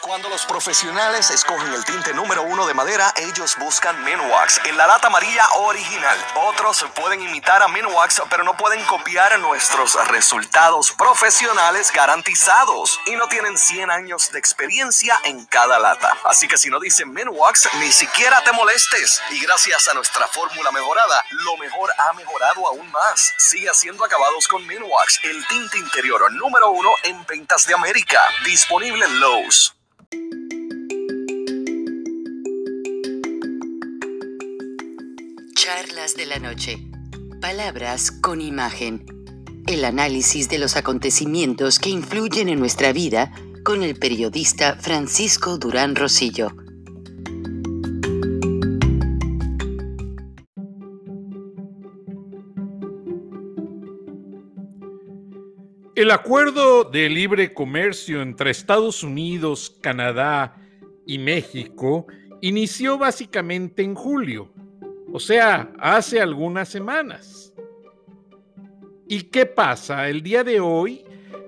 Cuando 0.00 0.30
los 0.30 0.46
profesionales 0.46 1.30
escogen 1.30 1.74
el 1.74 1.84
tinte 1.84 2.14
número 2.14 2.42
uno 2.42 2.66
de 2.66 2.72
madera, 2.72 3.12
ellos 3.16 3.56
buscan 3.58 4.02
Minwax 4.02 4.60
en 4.64 4.76
la 4.78 4.86
lata 4.86 5.08
amarilla 5.08 5.46
original. 5.56 6.16
Otros 6.36 6.86
pueden 6.94 7.20
imitar 7.20 7.62
a 7.62 7.68
Minwax, 7.68 8.22
pero 8.30 8.42
no 8.42 8.56
pueden 8.56 8.82
copiar 8.86 9.38
nuestros 9.40 9.94
resultados 10.08 10.92
profesionales 10.92 11.92
garantizados 11.92 12.98
y 13.06 13.16
no 13.16 13.28
tienen 13.28 13.58
100 13.58 13.90
años 13.90 14.32
de 14.32 14.38
experiencia 14.38 15.20
en 15.24 15.44
cada 15.44 15.78
lata. 15.78 16.16
Así 16.24 16.48
que 16.48 16.56
si 16.56 16.70
no 16.70 16.80
dicen 16.80 17.12
Minwax, 17.12 17.68
ni 17.74 17.92
siquiera 17.92 18.42
te 18.42 18.52
molestes. 18.52 19.20
Y 19.30 19.40
gracias 19.40 19.86
a 19.88 19.94
nuestra 19.94 20.26
fórmula 20.28 20.72
mejorada, 20.72 21.22
lo 21.30 21.58
mejor 21.58 21.92
ha 21.98 22.14
mejorado 22.14 22.66
aún 22.68 22.90
más. 22.90 23.34
Sigue 23.36 23.68
haciendo 23.68 24.02
acabados 24.02 24.48
con 24.48 24.66
Minwax, 24.66 25.20
el 25.24 25.46
tinte 25.46 25.76
interior 25.76 26.32
número 26.32 26.70
uno 26.70 26.90
en 27.02 27.24
ventas 27.26 27.66
de 27.66 27.74
América. 27.74 28.22
Disponible 28.44 29.04
en 29.04 29.20
Lowe's. 29.20 29.69
Charlas 35.54 36.16
de 36.16 36.26
la 36.26 36.38
noche. 36.38 36.78
Palabras 37.40 38.10
con 38.10 38.40
imagen. 38.40 39.04
El 39.66 39.84
análisis 39.84 40.48
de 40.48 40.58
los 40.58 40.76
acontecimientos 40.76 41.78
que 41.78 41.90
influyen 41.90 42.48
en 42.48 42.58
nuestra 42.58 42.92
vida 42.92 43.32
con 43.62 43.82
el 43.82 43.96
periodista 43.96 44.76
Francisco 44.80 45.58
Durán 45.58 45.94
Rosillo. 45.94 46.50
El 56.00 56.10
acuerdo 56.12 56.84
de 56.84 57.10
libre 57.10 57.52
comercio 57.52 58.22
entre 58.22 58.50
Estados 58.50 59.02
Unidos, 59.02 59.76
Canadá 59.82 60.56
y 61.04 61.18
México 61.18 62.06
inició 62.40 62.96
básicamente 62.96 63.82
en 63.82 63.94
julio 63.94 64.50
o 65.12 65.20
sea, 65.20 65.72
hace 65.78 66.22
algunas 66.22 66.70
semanas. 66.70 67.52
¿Y 69.08 69.24
qué 69.24 69.44
pasa? 69.44 70.08
El 70.08 70.22
día 70.22 70.42
de 70.42 70.60
hoy, 70.60 71.04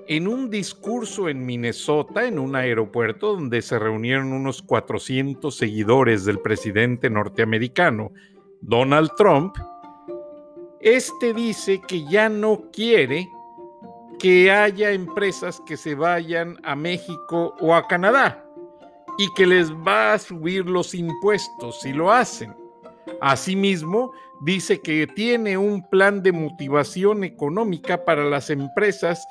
en 0.06 0.28
un 0.28 0.50
discurso 0.50 1.30
en 1.30 1.46
Minnesota, 1.46 2.26
en 2.26 2.38
un 2.38 2.54
aeropuerto 2.54 3.34
donde 3.34 3.62
se 3.62 3.78
reunieron 3.78 4.34
unos 4.34 4.60
400 4.60 5.56
seguidores 5.56 6.26
del 6.26 6.40
presidente 6.40 7.08
norteamericano, 7.08 8.12
Donald 8.60 9.12
Trump, 9.16 9.56
este 10.80 11.32
dice 11.32 11.80
que 11.88 12.04
ya 12.04 12.28
no 12.28 12.64
quiere 12.70 13.30
que 14.22 14.52
haya 14.52 14.92
empresas 14.92 15.60
que 15.66 15.76
se 15.76 15.96
vayan 15.96 16.56
a 16.62 16.76
México 16.76 17.56
o 17.58 17.74
a 17.74 17.88
Canadá 17.88 18.46
y 19.18 19.26
que 19.34 19.44
les 19.44 19.72
va 19.72 20.12
a 20.12 20.18
subir 20.20 20.64
los 20.64 20.94
impuestos 20.94 21.80
si 21.80 21.92
lo 21.92 22.12
hacen. 22.12 22.54
Asimismo, 23.20 24.12
dice 24.42 24.80
que 24.80 25.08
tiene 25.08 25.58
un 25.58 25.82
plan 25.90 26.22
de 26.22 26.30
motivación 26.30 27.24
económica 27.24 28.04
para 28.04 28.22
las 28.22 28.48
empresas 28.48 29.26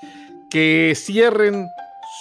que 0.50 0.92
cierren 0.94 1.70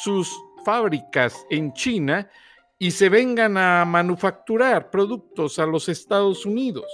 sus 0.05 0.33
fábricas 0.65 1.45
en 1.51 1.73
China 1.73 2.31
y 2.79 2.93
se 2.93 3.09
vengan 3.09 3.57
a 3.57 3.84
manufacturar 3.84 4.91
productos 4.91 5.59
a 5.59 5.67
los 5.67 5.89
Estados 5.89 6.47
Unidos. 6.47 6.87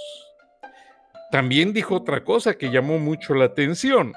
También 1.31 1.71
dijo 1.71 1.93
otra 1.93 2.23
cosa 2.23 2.57
que 2.57 2.71
llamó 2.71 2.97
mucho 2.97 3.35
la 3.35 3.45
atención. 3.45 4.15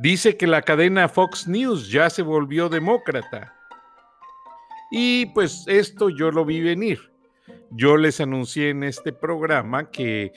Dice 0.00 0.36
que 0.36 0.46
la 0.46 0.62
cadena 0.62 1.08
Fox 1.08 1.46
News 1.46 1.90
ya 1.90 2.10
se 2.10 2.22
volvió 2.22 2.68
demócrata. 2.68 3.54
Y 4.90 5.26
pues 5.26 5.64
esto 5.68 6.08
yo 6.08 6.30
lo 6.30 6.44
vi 6.44 6.60
venir 6.60 7.10
yo 7.70 7.96
les 7.96 8.20
anuncié 8.20 8.70
en 8.70 8.82
este 8.82 9.12
programa 9.12 9.90
que 9.90 10.32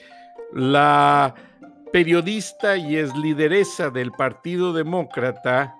la 0.52 1.34
periodista 1.92 2.76
y 2.76 2.96
es 2.96 3.14
lideresa 3.16 3.90
del 3.90 4.12
Partido 4.12 4.72
Demócrata, 4.72 5.74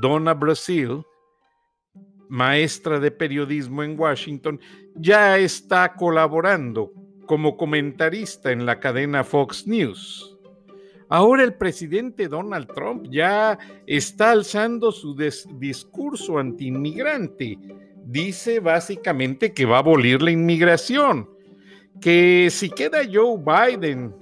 Donna 0.00 0.34
Brasil, 0.34 1.02
maestra 2.28 2.98
de 2.98 3.10
periodismo 3.10 3.82
en 3.82 3.98
Washington, 3.98 4.60
ya 4.96 5.38
está 5.38 5.94
colaborando 5.94 6.92
como 7.26 7.56
comentarista 7.56 8.52
en 8.52 8.66
la 8.66 8.80
cadena 8.80 9.24
Fox 9.24 9.66
News. 9.66 10.33
Ahora 11.08 11.44
el 11.44 11.54
presidente 11.54 12.28
Donald 12.28 12.66
Trump 12.74 13.06
ya 13.10 13.58
está 13.86 14.32
alzando 14.32 14.90
su 14.90 15.14
discurso 15.14 16.38
antiinmigrante. 16.38 17.58
Dice 18.06 18.60
básicamente 18.60 19.52
que 19.52 19.64
va 19.64 19.76
a 19.76 19.80
abolir 19.80 20.22
la 20.22 20.30
inmigración, 20.30 21.28
que 22.00 22.48
si 22.50 22.70
queda 22.70 22.98
Joe 23.10 23.38
Biden 23.38 24.14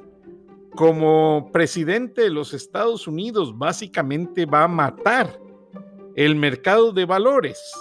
como 0.75 1.51
presidente 1.53 2.23
de 2.23 2.31
los 2.31 2.55
Estados 2.55 3.07
Unidos, 3.07 3.57
básicamente 3.57 4.47
va 4.47 4.65
a 4.65 4.69
matar 4.69 5.39
el 6.15 6.37
mercado 6.37 6.93
de 6.93 7.05
valores 7.05 7.73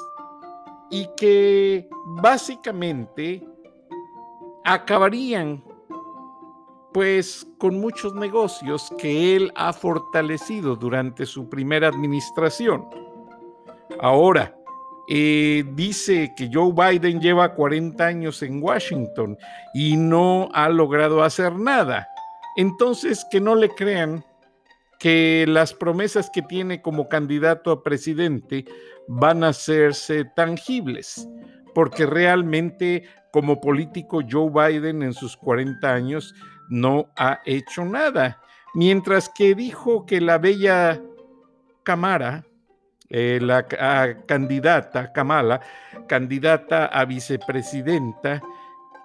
y 0.89 1.07
que 1.15 1.89
básicamente 2.21 3.45
acabarían 4.63 5.63
pues 6.93 7.47
con 7.57 7.79
muchos 7.79 8.13
negocios 8.15 8.91
que 8.97 9.35
él 9.35 9.51
ha 9.55 9.73
fortalecido 9.73 10.75
durante 10.75 11.25
su 11.25 11.49
primera 11.49 11.87
administración. 11.87 12.85
Ahora, 13.99 14.55
eh, 15.09 15.63
dice 15.73 16.33
que 16.35 16.49
Joe 16.51 16.71
Biden 16.73 17.19
lleva 17.19 17.53
40 17.53 18.05
años 18.05 18.41
en 18.43 18.61
Washington 18.61 19.37
y 19.73 19.97
no 19.97 20.49
ha 20.53 20.69
logrado 20.69 21.23
hacer 21.23 21.55
nada. 21.55 22.07
Entonces, 22.55 23.25
que 23.29 23.39
no 23.39 23.55
le 23.55 23.69
crean 23.69 24.23
que 24.99 25.45
las 25.47 25.73
promesas 25.73 26.29
que 26.29 26.41
tiene 26.41 26.81
como 26.81 27.09
candidato 27.09 27.71
a 27.71 27.83
presidente 27.83 28.65
van 29.07 29.43
a 29.43 29.49
hacerse 29.49 30.25
tangibles, 30.25 31.27
porque 31.73 32.05
realmente 32.05 33.03
como 33.31 33.59
político 33.59 34.21
Joe 34.29 34.49
Biden 34.49 35.01
en 35.01 35.13
sus 35.13 35.35
40 35.37 35.91
años 35.91 36.35
no 36.71 37.09
ha 37.17 37.41
hecho 37.45 37.85
nada. 37.85 38.41
Mientras 38.73 39.29
que 39.29 39.53
dijo 39.53 40.05
que 40.05 40.21
la 40.21 40.37
bella 40.37 41.01
Cámara, 41.83 42.45
eh, 43.09 43.39
la 43.41 43.67
candidata 44.25 45.11
Kamala, 45.11 45.59
candidata 46.07 46.85
a 46.85 47.03
vicepresidenta, 47.05 48.41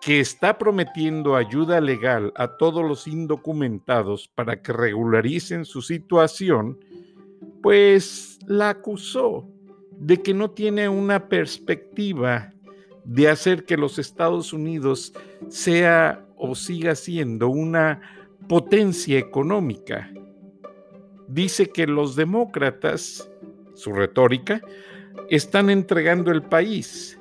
que 0.01 0.21
está 0.21 0.57
prometiendo 0.57 1.35
ayuda 1.35 1.81
legal 1.81 2.33
a 2.37 2.57
todos 2.57 2.85
los 2.85 3.09
indocumentados 3.09 4.29
para 4.29 4.63
que 4.63 4.73
regularicen 4.73 5.65
su 5.65 5.83
situación, 5.83 6.79
pues 7.63 8.39
la 8.47 8.69
acusó 8.71 9.49
de 9.99 10.23
que 10.23 10.35
no 10.35 10.51
tiene 10.51 10.89
una 10.89 11.29
perspectiva 11.29 12.53
de 13.05 13.29
hacer 13.29 13.65
que 13.65 13.77
los 13.77 13.99
Estados 13.99 14.53
Unidos 14.53 15.13
sea 15.49 16.26
o 16.37 16.55
siga 16.55 16.95
siendo 16.95 17.49
una 17.49 18.01
potencia 18.49 19.19
económica. 19.19 20.11
Dice 21.29 21.71
que 21.71 21.87
los 21.87 22.15
demócratas 22.15 23.29
su 23.77 23.93
retórica, 23.93 24.61
están 25.31 25.71
entregando 25.71 26.31
el 26.33 26.43
país 26.43 27.19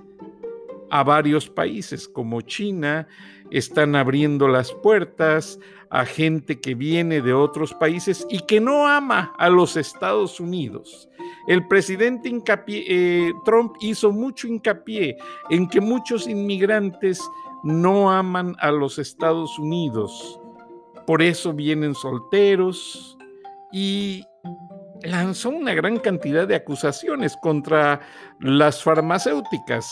a 0.89 1.03
varios 1.03 1.49
países 1.49 2.07
como 2.07 2.41
China, 2.41 3.07
están 3.51 3.95
abriendo 3.95 4.47
las 4.47 4.71
puertas 4.71 5.59
a 5.89 6.05
gente 6.05 6.59
que 6.59 6.73
viene 6.73 7.21
de 7.21 7.33
otros 7.33 7.73
países 7.73 8.25
y 8.29 8.39
que 8.39 8.59
no 8.59 8.87
ama 8.87 9.33
a 9.37 9.49
los 9.49 9.77
Estados 9.77 10.39
Unidos. 10.39 11.09
El 11.47 11.67
presidente 11.67 12.31
eh, 12.67 13.31
Trump 13.43 13.75
hizo 13.81 14.11
mucho 14.11 14.47
hincapié 14.47 15.17
en 15.49 15.67
que 15.67 15.79
muchos 15.79 16.27
inmigrantes 16.27 17.21
no 17.65 18.11
aman 18.11 18.55
a 18.59 18.71
los 18.71 18.99
Estados 18.99 19.57
Unidos. 19.57 20.39
Por 21.07 21.23
eso 21.23 21.51
vienen 21.51 21.95
solteros 21.95 23.17
y 23.73 24.23
lanzó 25.01 25.49
una 25.49 25.73
gran 25.73 25.97
cantidad 25.97 26.47
de 26.47 26.55
acusaciones 26.55 27.35
contra 27.41 28.01
las 28.39 28.83
farmacéuticas. 28.83 29.91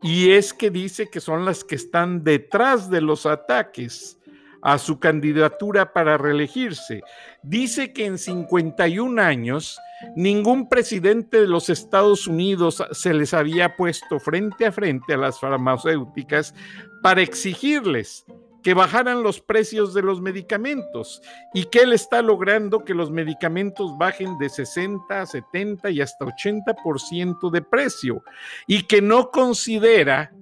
Y 0.00 0.30
es 0.30 0.54
que 0.54 0.70
dice 0.70 1.10
que 1.10 1.20
son 1.20 1.44
las 1.44 1.62
que 1.62 1.74
están 1.74 2.24
detrás 2.24 2.88
de 2.88 3.02
los 3.02 3.26
ataques 3.26 4.18
a 4.62 4.78
su 4.78 4.98
candidatura 4.98 5.92
para 5.92 6.16
reelegirse. 6.16 7.02
Dice 7.42 7.92
que 7.92 8.06
en 8.06 8.18
51 8.18 9.20
años 9.20 9.78
ningún 10.16 10.68
presidente 10.68 11.40
de 11.40 11.48
los 11.48 11.68
Estados 11.68 12.26
Unidos 12.26 12.82
se 12.92 13.12
les 13.12 13.34
había 13.34 13.76
puesto 13.76 14.18
frente 14.20 14.66
a 14.66 14.72
frente 14.72 15.14
a 15.14 15.18
las 15.18 15.38
farmacéuticas 15.40 16.54
para 17.02 17.22
exigirles 17.22 18.24
que 18.62 18.74
bajaran 18.74 19.24
los 19.24 19.40
precios 19.40 19.92
de 19.92 20.02
los 20.02 20.20
medicamentos 20.20 21.20
y 21.52 21.64
que 21.64 21.80
él 21.80 21.92
está 21.92 22.22
logrando 22.22 22.84
que 22.84 22.94
los 22.94 23.10
medicamentos 23.10 23.90
bajen 23.98 24.38
de 24.38 24.48
60, 24.48 25.26
70 25.26 25.90
y 25.90 26.00
hasta 26.00 26.24
80% 26.24 27.50
de 27.50 27.62
precio 27.62 28.22
y 28.68 28.84
que 28.84 29.02
no 29.02 29.30
considera 29.30 30.32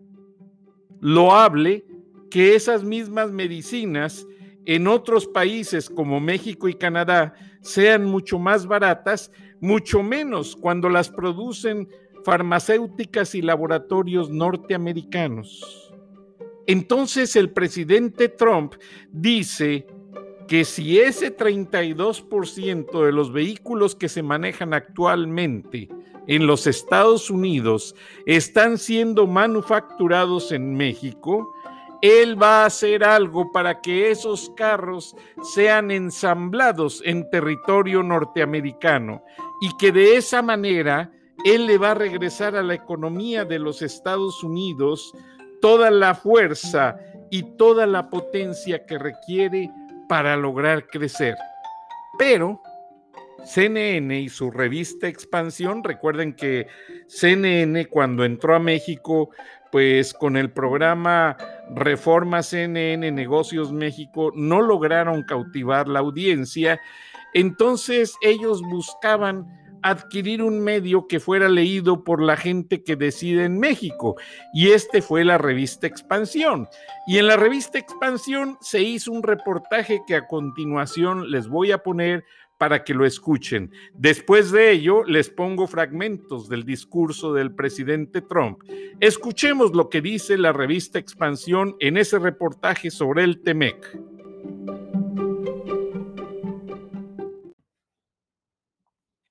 loable 1.01 1.87
que 2.31 2.55
esas 2.55 2.85
mismas 2.85 3.33
medicinas 3.33 4.27
en 4.65 4.87
otros 4.87 5.27
países 5.27 5.91
como 5.91 6.21
México 6.21 6.69
y 6.69 6.75
Canadá 6.75 7.35
sean 7.61 8.05
mucho 8.05 8.39
más 8.39 8.67
baratas, 8.67 9.33
mucho 9.61 10.03
menos 10.03 10.57
cuando 10.57 10.89
las 10.89 11.09
producen 11.09 11.89
farmacéuticas 12.25 13.35
y 13.35 13.43
laboratorios 13.43 14.31
norteamericanos. 14.31 15.93
Entonces 16.67 17.35
el 17.37 17.51
presidente 17.51 18.29
Trump 18.29 18.75
dice 19.11 19.87
que 20.47 20.65
si 20.65 21.01
ese 21.01 21.37
32% 21.37 23.05
de 23.05 23.13
los 23.13 23.33
vehículos 23.33 23.95
que 23.95 24.09
se 24.09 24.23
manejan 24.23 24.75
actualmente 24.75 25.89
en 26.27 26.47
los 26.47 26.67
Estados 26.67 27.31
Unidos 27.31 27.95
están 28.27 28.79
siendo 28.79 29.27
manufacturados 29.27 30.53
en 30.53 30.75
México, 30.77 31.53
él 32.03 32.41
va 32.41 32.63
a 32.63 32.67
hacer 32.67 33.05
algo 33.05 33.53
para 33.53 33.81
que 33.81 34.11
esos 34.11 34.51
carros 34.57 35.15
sean 35.43 35.91
ensamblados 35.91 37.03
en 37.05 37.29
territorio 37.31 38.03
norteamericano 38.03 39.23
y 39.61 39.77
que 39.77 39.93
de 39.93 40.17
esa 40.17 40.41
manera 40.43 41.11
él 41.45 41.67
le 41.67 41.79
va 41.79 41.93
a 41.93 41.95
regresar 41.95 42.57
a 42.57 42.63
la 42.63 42.75
economía 42.75 43.45
de 43.45 43.59
los 43.59 43.83
Estados 43.83 44.43
Unidos 44.43 45.13
toda 45.61 45.91
la 45.91 46.15
fuerza 46.15 46.99
y 47.31 47.43
toda 47.57 47.87
la 47.87 48.09
potencia 48.09 48.85
que 48.87 48.99
requiere 48.99 49.71
para 50.09 50.37
lograr 50.37 50.87
crecer. 50.87 51.37
Pero 52.19 52.61
CNN 53.45 54.21
y 54.21 54.29
su 54.29 54.51
revista 54.51 55.09
Expansión, 55.09 55.83
recuerden 55.83 56.35
que 56.35 56.67
CNN 57.07 57.87
cuando 57.87 58.25
entró 58.25 58.55
a 58.55 58.59
México, 58.59 59.31
pues 59.71 60.13
con 60.13 60.37
el 60.37 60.51
programa 60.51 61.37
Reforma 61.75 62.43
CNN 62.43 63.11
Negocios 63.13 63.73
México, 63.73 64.33
no 64.35 64.61
lograron 64.61 65.23
cautivar 65.23 65.89
la 65.89 66.01
audiencia, 66.01 66.81
entonces 67.35 68.15
ellos 68.23 68.61
buscaban 68.63 69.47
adquirir 69.83 70.43
un 70.43 70.61
medio 70.61 71.07
que 71.07 71.21
fuera 71.21 71.49
leído 71.49 72.05
por 72.05 72.23
la 72.23 72.37
gente 72.37 72.83
que 72.83 72.97
decide 72.97 73.45
en 73.45 73.59
México. 73.59 74.17
Y 74.53 74.71
este 74.71 75.03
fue 75.03 75.25
la 75.25 75.39
revista 75.39 75.87
Expansión. 75.87 76.69
Y 77.07 77.19
en 77.19 77.27
la 77.27 77.37
revista 77.37 77.79
Expansión 77.79 78.59
se 78.61 78.83
hizo 78.83 79.13
un 79.13 79.23
reportaje 79.23 80.03
que 80.07 80.17
a 80.17 80.27
continuación 80.27 81.31
les 81.31 81.49
voy 81.49 81.73
a 81.73 81.79
poner 81.79 82.25
para 82.61 82.85
que 82.85 82.93
lo 82.93 83.07
escuchen. 83.07 83.73
Después 83.95 84.51
de 84.51 84.71
ello, 84.71 85.03
les 85.05 85.31
pongo 85.31 85.67
fragmentos 85.67 86.47
del 86.51 86.67
discurso 86.67 87.33
del 87.33 87.55
presidente 87.55 88.21
Trump. 88.21 88.63
Escuchemos 89.01 89.75
lo 89.75 89.89
que 89.89 90.03
dice 90.03 90.37
la 90.37 90.53
revista 90.53 90.99
Expansión 90.99 91.75
en 91.81 91.97
ese 91.97 92.19
reportaje 92.19 92.91
sobre 92.91 93.25
el 93.25 93.43
TEMEC. 93.43 93.99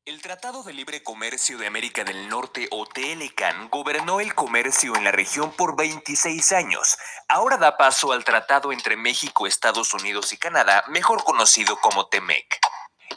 El 0.06 0.22
Tratado 0.24 0.64
de 0.64 0.74
Libre 0.74 1.04
Comercio 1.04 1.60
de 1.60 1.68
América 1.68 2.04
del 2.04 2.30
Norte 2.30 2.68
o 2.72 2.88
TLCAN 2.88 3.70
gobernó 3.70 4.22
el 4.22 4.34
comercio 4.34 4.96
en 4.96 5.04
la 5.04 5.12
región 5.12 5.52
por 5.56 5.78
26 5.78 6.52
años. 6.54 6.98
Ahora 7.28 7.58
da 7.58 7.78
paso 7.78 8.12
al 8.12 8.24
tratado 8.24 8.72
entre 8.72 8.98
México, 8.98 9.46
Estados 9.46 9.94
Unidos 9.94 10.34
y 10.34 10.38
Canadá, 10.38 10.84
mejor 10.88 11.24
conocido 11.24 11.78
como 11.80 12.08
TEMEC. 12.08 12.60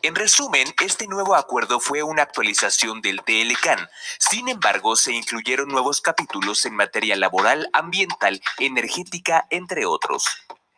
En 0.00 0.14
resumen, 0.14 0.74
este 0.82 1.06
nuevo 1.06 1.34
acuerdo 1.34 1.78
fue 1.78 2.02
una 2.02 2.22
actualización 2.22 3.02
del 3.02 3.22
TLCAN. 3.22 3.88
Sin 4.18 4.48
embargo, 4.48 4.96
se 4.96 5.12
incluyeron 5.12 5.68
nuevos 5.68 6.00
capítulos 6.00 6.64
en 6.64 6.74
materia 6.74 7.14
laboral, 7.14 7.68
ambiental, 7.72 8.40
energética, 8.58 9.46
entre 9.50 9.84
otros. 9.86 10.26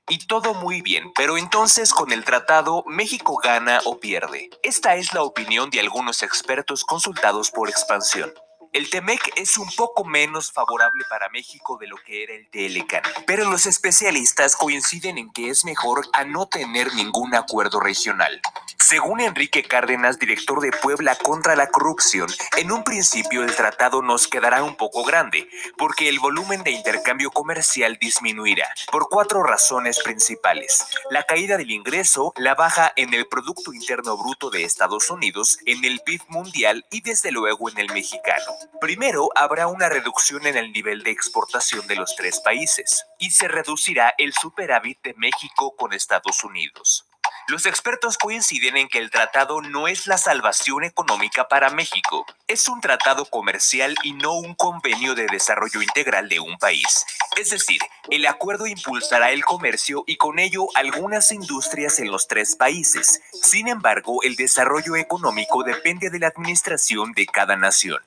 Y 0.08 0.26
todo 0.26 0.52
muy 0.52 0.82
bien, 0.82 1.12
pero 1.14 1.38
entonces 1.38 1.94
con 1.94 2.12
el 2.12 2.24
tratado 2.24 2.84
México 2.86 3.40
gana 3.42 3.80
o 3.86 3.98
pierde. 4.00 4.50
Esta 4.62 4.96
es 4.96 5.14
la 5.14 5.22
opinión 5.22 5.70
de 5.70 5.80
algunos 5.80 6.22
expertos 6.22 6.84
consultados 6.84 7.50
por 7.50 7.70
expansión. 7.70 8.34
El 8.74 8.90
TEMEC 8.90 9.34
es 9.36 9.56
un 9.56 9.68
poco 9.76 10.04
menos 10.04 10.50
favorable 10.50 11.04
para 11.08 11.28
México 11.28 11.78
de 11.80 11.86
lo 11.86 11.94
que 12.04 12.24
era 12.24 12.34
el 12.34 12.48
TLCAN, 12.50 13.02
pero 13.24 13.48
los 13.48 13.66
especialistas 13.66 14.56
coinciden 14.56 15.16
en 15.16 15.32
que 15.32 15.48
es 15.48 15.64
mejor 15.64 16.04
a 16.12 16.24
no 16.24 16.48
tener 16.48 16.92
ningún 16.94 17.36
acuerdo 17.36 17.78
regional. 17.78 18.40
Según 18.80 19.20
Enrique 19.20 19.62
Cárdenas, 19.62 20.18
director 20.18 20.60
de 20.60 20.72
Puebla 20.72 21.14
contra 21.14 21.54
la 21.54 21.68
corrupción, 21.68 22.28
en 22.56 22.72
un 22.72 22.82
principio 22.82 23.44
el 23.44 23.54
tratado 23.54 24.02
nos 24.02 24.26
quedará 24.26 24.64
un 24.64 24.74
poco 24.74 25.04
grande, 25.04 25.48
porque 25.78 26.08
el 26.08 26.18
volumen 26.18 26.64
de 26.64 26.72
intercambio 26.72 27.30
comercial 27.30 27.96
disminuirá, 28.00 28.66
por 28.90 29.08
cuatro 29.08 29.44
razones 29.44 30.00
principales. 30.02 30.84
La 31.10 31.22
caída 31.22 31.56
del 31.56 31.70
ingreso, 31.70 32.32
la 32.36 32.56
baja 32.56 32.92
en 32.96 33.14
el 33.14 33.28
Producto 33.28 33.72
Interno 33.72 34.16
Bruto 34.16 34.50
de 34.50 34.64
Estados 34.64 35.10
Unidos, 35.10 35.58
en 35.64 35.84
el 35.84 36.00
PIB 36.00 36.22
mundial 36.28 36.84
y 36.90 37.02
desde 37.02 37.30
luego 37.30 37.70
en 37.70 37.78
el 37.78 37.92
mexicano. 37.92 38.63
Primero, 38.80 39.30
habrá 39.34 39.66
una 39.66 39.88
reducción 39.88 40.46
en 40.46 40.56
el 40.56 40.72
nivel 40.72 41.02
de 41.02 41.10
exportación 41.10 41.86
de 41.86 41.96
los 41.96 42.14
tres 42.16 42.40
países 42.40 43.04
y 43.18 43.30
se 43.30 43.48
reducirá 43.48 44.14
el 44.18 44.32
superávit 44.32 45.02
de 45.02 45.14
México 45.14 45.74
con 45.76 45.92
Estados 45.92 46.44
Unidos. 46.44 47.06
Los 47.46 47.66
expertos 47.66 48.16
coinciden 48.16 48.78
en 48.78 48.88
que 48.88 48.98
el 48.98 49.10
tratado 49.10 49.60
no 49.60 49.86
es 49.86 50.06
la 50.06 50.16
salvación 50.16 50.82
económica 50.82 51.46
para 51.46 51.68
México, 51.68 52.24
es 52.46 52.68
un 52.68 52.80
tratado 52.80 53.26
comercial 53.26 53.94
y 54.02 54.14
no 54.14 54.32
un 54.32 54.54
convenio 54.54 55.14
de 55.14 55.26
desarrollo 55.26 55.82
integral 55.82 56.30
de 56.30 56.40
un 56.40 56.56
país. 56.56 57.04
Es 57.36 57.50
decir, 57.50 57.80
el 58.10 58.26
acuerdo 58.26 58.66
impulsará 58.66 59.30
el 59.30 59.44
comercio 59.44 60.04
y 60.06 60.16
con 60.16 60.38
ello 60.38 60.68
algunas 60.74 61.32
industrias 61.32 61.98
en 61.98 62.10
los 62.10 62.28
tres 62.28 62.56
países. 62.56 63.20
Sin 63.42 63.68
embargo, 63.68 64.22
el 64.22 64.36
desarrollo 64.36 64.96
económico 64.96 65.64
depende 65.64 66.08
de 66.08 66.20
la 66.20 66.28
administración 66.28 67.12
de 67.12 67.26
cada 67.26 67.56
nación. 67.56 68.00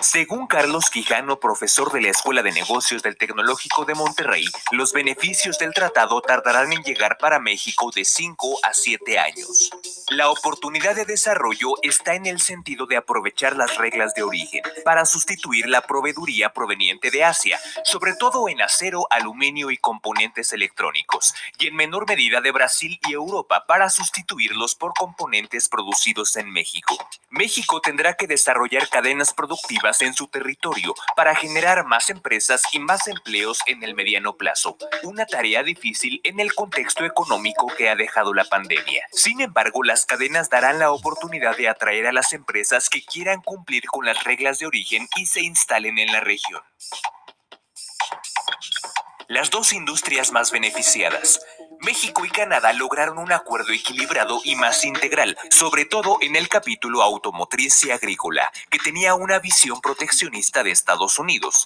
Según 0.00 0.46
Carlos 0.46 0.90
Quijano, 0.90 1.38
profesor 1.38 1.92
de 1.92 2.00
la 2.00 2.08
Escuela 2.08 2.42
de 2.42 2.52
Negocios 2.52 3.02
del 3.02 3.16
Tecnológico 3.16 3.84
de 3.84 3.94
Monterrey, 3.94 4.44
los 4.70 4.92
beneficios 4.92 5.58
del 5.58 5.72
tratado 5.72 6.20
tardarán 6.20 6.72
en 6.72 6.82
llegar 6.82 7.16
para 7.18 7.38
México 7.38 7.90
de 7.94 8.04
5 8.04 8.58
a 8.62 8.74
7 8.74 9.18
años. 9.18 9.70
La 10.10 10.30
oportunidad 10.30 10.94
de 10.94 11.04
desarrollo 11.04 11.74
está 11.82 12.14
en 12.14 12.26
el 12.26 12.40
sentido 12.40 12.86
de 12.86 12.96
aprovechar 12.96 13.56
las 13.56 13.76
reglas 13.76 14.14
de 14.14 14.22
origen 14.22 14.62
para 14.84 15.06
sustituir 15.06 15.68
la 15.68 15.80
proveeduría 15.80 16.52
proveniente 16.52 17.10
de 17.10 17.24
Asia, 17.24 17.58
sobre 17.84 18.14
todo 18.14 18.48
en 18.48 18.62
acero, 18.62 19.06
aluminio 19.10 19.70
y 19.70 19.78
componentes 19.78 20.52
electrónicos, 20.52 21.34
y 21.58 21.68
en 21.68 21.76
menor 21.76 22.06
medida 22.08 22.40
de 22.40 22.52
Brasil 22.52 22.98
y 23.08 23.12
Europa 23.12 23.64
para 23.66 23.88
sustituirlos 23.90 24.74
por 24.74 24.92
componentes 24.94 25.68
producidos 25.68 26.36
en 26.36 26.50
México. 26.50 26.96
México 27.30 27.80
tendrá 27.80 28.14
que 28.14 28.26
desarrollar 28.26 28.88
cadenas 28.88 29.32
productivas 29.32 29.73
en 30.00 30.14
su 30.14 30.28
territorio 30.28 30.94
para 31.16 31.34
generar 31.34 31.84
más 31.84 32.08
empresas 32.08 32.62
y 32.72 32.78
más 32.78 33.06
empleos 33.06 33.58
en 33.66 33.82
el 33.82 33.94
mediano 33.94 34.36
plazo. 34.36 34.76
Una 35.02 35.26
tarea 35.26 35.62
difícil 35.62 36.20
en 36.24 36.40
el 36.40 36.54
contexto 36.54 37.04
económico 37.04 37.66
que 37.76 37.88
ha 37.88 37.96
dejado 37.96 38.32
la 38.32 38.44
pandemia. 38.44 39.06
Sin 39.12 39.40
embargo, 39.40 39.82
las 39.82 40.06
cadenas 40.06 40.48
darán 40.48 40.78
la 40.78 40.90
oportunidad 40.90 41.56
de 41.56 41.68
atraer 41.68 42.06
a 42.06 42.12
las 42.12 42.32
empresas 42.32 42.88
que 42.88 43.04
quieran 43.04 43.42
cumplir 43.42 43.84
con 43.86 44.06
las 44.06 44.24
reglas 44.24 44.58
de 44.58 44.66
origen 44.66 45.06
y 45.16 45.26
se 45.26 45.42
instalen 45.42 45.98
en 45.98 46.12
la 46.12 46.20
región. 46.20 46.62
Las 49.28 49.50
dos 49.50 49.72
industrias 49.72 50.32
más 50.32 50.52
beneficiadas, 50.52 51.40
México 51.84 52.24
y 52.24 52.30
Canadá 52.30 52.72
lograron 52.72 53.18
un 53.18 53.30
acuerdo 53.30 53.72
equilibrado 53.72 54.40
y 54.42 54.56
más 54.56 54.84
integral, 54.84 55.36
sobre 55.50 55.84
todo 55.84 56.16
en 56.22 56.34
el 56.34 56.48
capítulo 56.48 57.02
automotriz 57.02 57.84
y 57.84 57.90
agrícola, 57.90 58.50
que 58.70 58.78
tenía 58.78 59.14
una 59.14 59.38
visión 59.38 59.80
proteccionista 59.82 60.62
de 60.62 60.70
Estados 60.70 61.18
Unidos. 61.18 61.64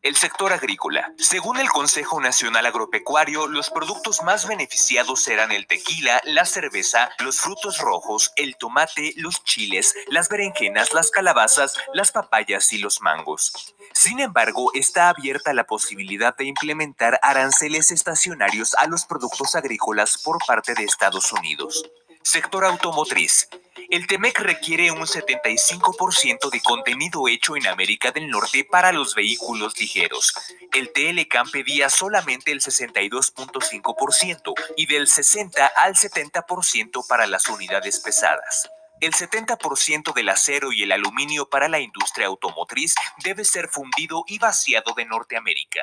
El 0.00 0.14
sector 0.14 0.52
agrícola. 0.52 1.12
Según 1.18 1.58
el 1.58 1.68
Consejo 1.68 2.20
Nacional 2.20 2.64
Agropecuario, 2.66 3.48
los 3.48 3.68
productos 3.70 4.22
más 4.22 4.46
beneficiados 4.46 5.22
serán 5.24 5.50
el 5.50 5.66
tequila, 5.66 6.20
la 6.24 6.44
cerveza, 6.44 7.10
los 7.18 7.40
frutos 7.40 7.78
rojos, 7.78 8.32
el 8.36 8.56
tomate, 8.56 9.12
los 9.16 9.42
chiles, 9.42 9.94
las 10.08 10.28
berenjenas, 10.28 10.92
las 10.94 11.10
calabazas, 11.10 11.74
las 11.94 12.12
papayas 12.12 12.72
y 12.72 12.78
los 12.78 13.00
mangos. 13.00 13.74
Sin 13.92 14.20
embargo, 14.20 14.70
está 14.72 15.08
abierta 15.08 15.52
la 15.52 15.64
posibilidad 15.64 16.36
de 16.36 16.44
implementar 16.44 17.18
aranceles 17.20 17.90
estacionarios 17.90 18.74
a 18.74 18.86
los 18.86 19.04
productos 19.04 19.56
agrícolas 19.56 20.18
por 20.18 20.38
parte 20.46 20.74
de 20.74 20.84
Estados 20.84 21.32
Unidos. 21.32 21.84
Sector 22.30 22.66
automotriz. 22.66 23.48
El 23.88 24.06
TEMEC 24.06 24.40
requiere 24.40 24.90
un 24.90 25.06
75% 25.06 26.50
de 26.50 26.60
contenido 26.60 27.26
hecho 27.26 27.56
en 27.56 27.66
América 27.66 28.10
del 28.10 28.28
Norte 28.28 28.64
para 28.70 28.92
los 28.92 29.14
vehículos 29.14 29.80
ligeros. 29.80 30.34
El 30.74 30.92
TLCAM 30.92 31.50
pedía 31.50 31.88
solamente 31.88 32.52
el 32.52 32.60
62.5% 32.60 34.52
y 34.76 34.84
del 34.84 35.08
60 35.08 35.68
al 35.68 35.94
70% 35.94 37.06
para 37.08 37.26
las 37.26 37.48
unidades 37.48 38.00
pesadas. 38.00 38.68
El 39.00 39.14
70% 39.14 40.12
del 40.12 40.28
acero 40.28 40.70
y 40.70 40.82
el 40.82 40.92
aluminio 40.92 41.48
para 41.48 41.70
la 41.70 41.80
industria 41.80 42.26
automotriz 42.26 42.94
debe 43.24 43.46
ser 43.46 43.68
fundido 43.68 44.24
y 44.26 44.38
vaciado 44.38 44.92
de 44.94 45.06
Norteamérica. 45.06 45.80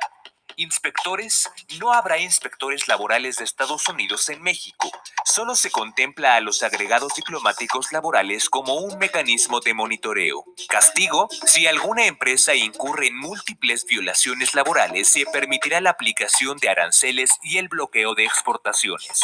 Inspectores, 0.58 1.50
no 1.80 1.92
habrá 1.92 2.18
inspectores 2.18 2.88
laborales 2.88 3.36
de 3.38 3.44
Estados 3.44 3.90
Unidos 3.90 4.30
en 4.30 4.42
México. 4.42 4.90
Solo 5.26 5.56
se 5.56 5.70
contempla 5.70 6.36
a 6.36 6.40
los 6.40 6.64
agregados 6.64 7.14
diplomáticos 7.14 7.92
laborales 7.92 8.50
como 8.50 8.76
un 8.76 8.98
mecanismo 8.98 9.60
de 9.60 9.74
monitoreo. 9.74 10.46
Castigo, 10.70 11.28
si 11.46 11.68
alguna 11.68 12.06
empresa 12.06 12.56
incurre 12.56 13.08
en 13.08 13.18
múltiples 13.18 13.86
violaciones 13.86 14.54
laborales, 14.54 15.10
se 15.10 15.26
permitirá 15.26 15.82
la 15.82 15.90
aplicación 15.90 16.58
de 16.58 16.70
aranceles 16.70 17.32
y 17.44 17.58
el 17.58 17.68
bloqueo 17.68 18.16
de 18.16 18.24
exportaciones. 18.24 19.22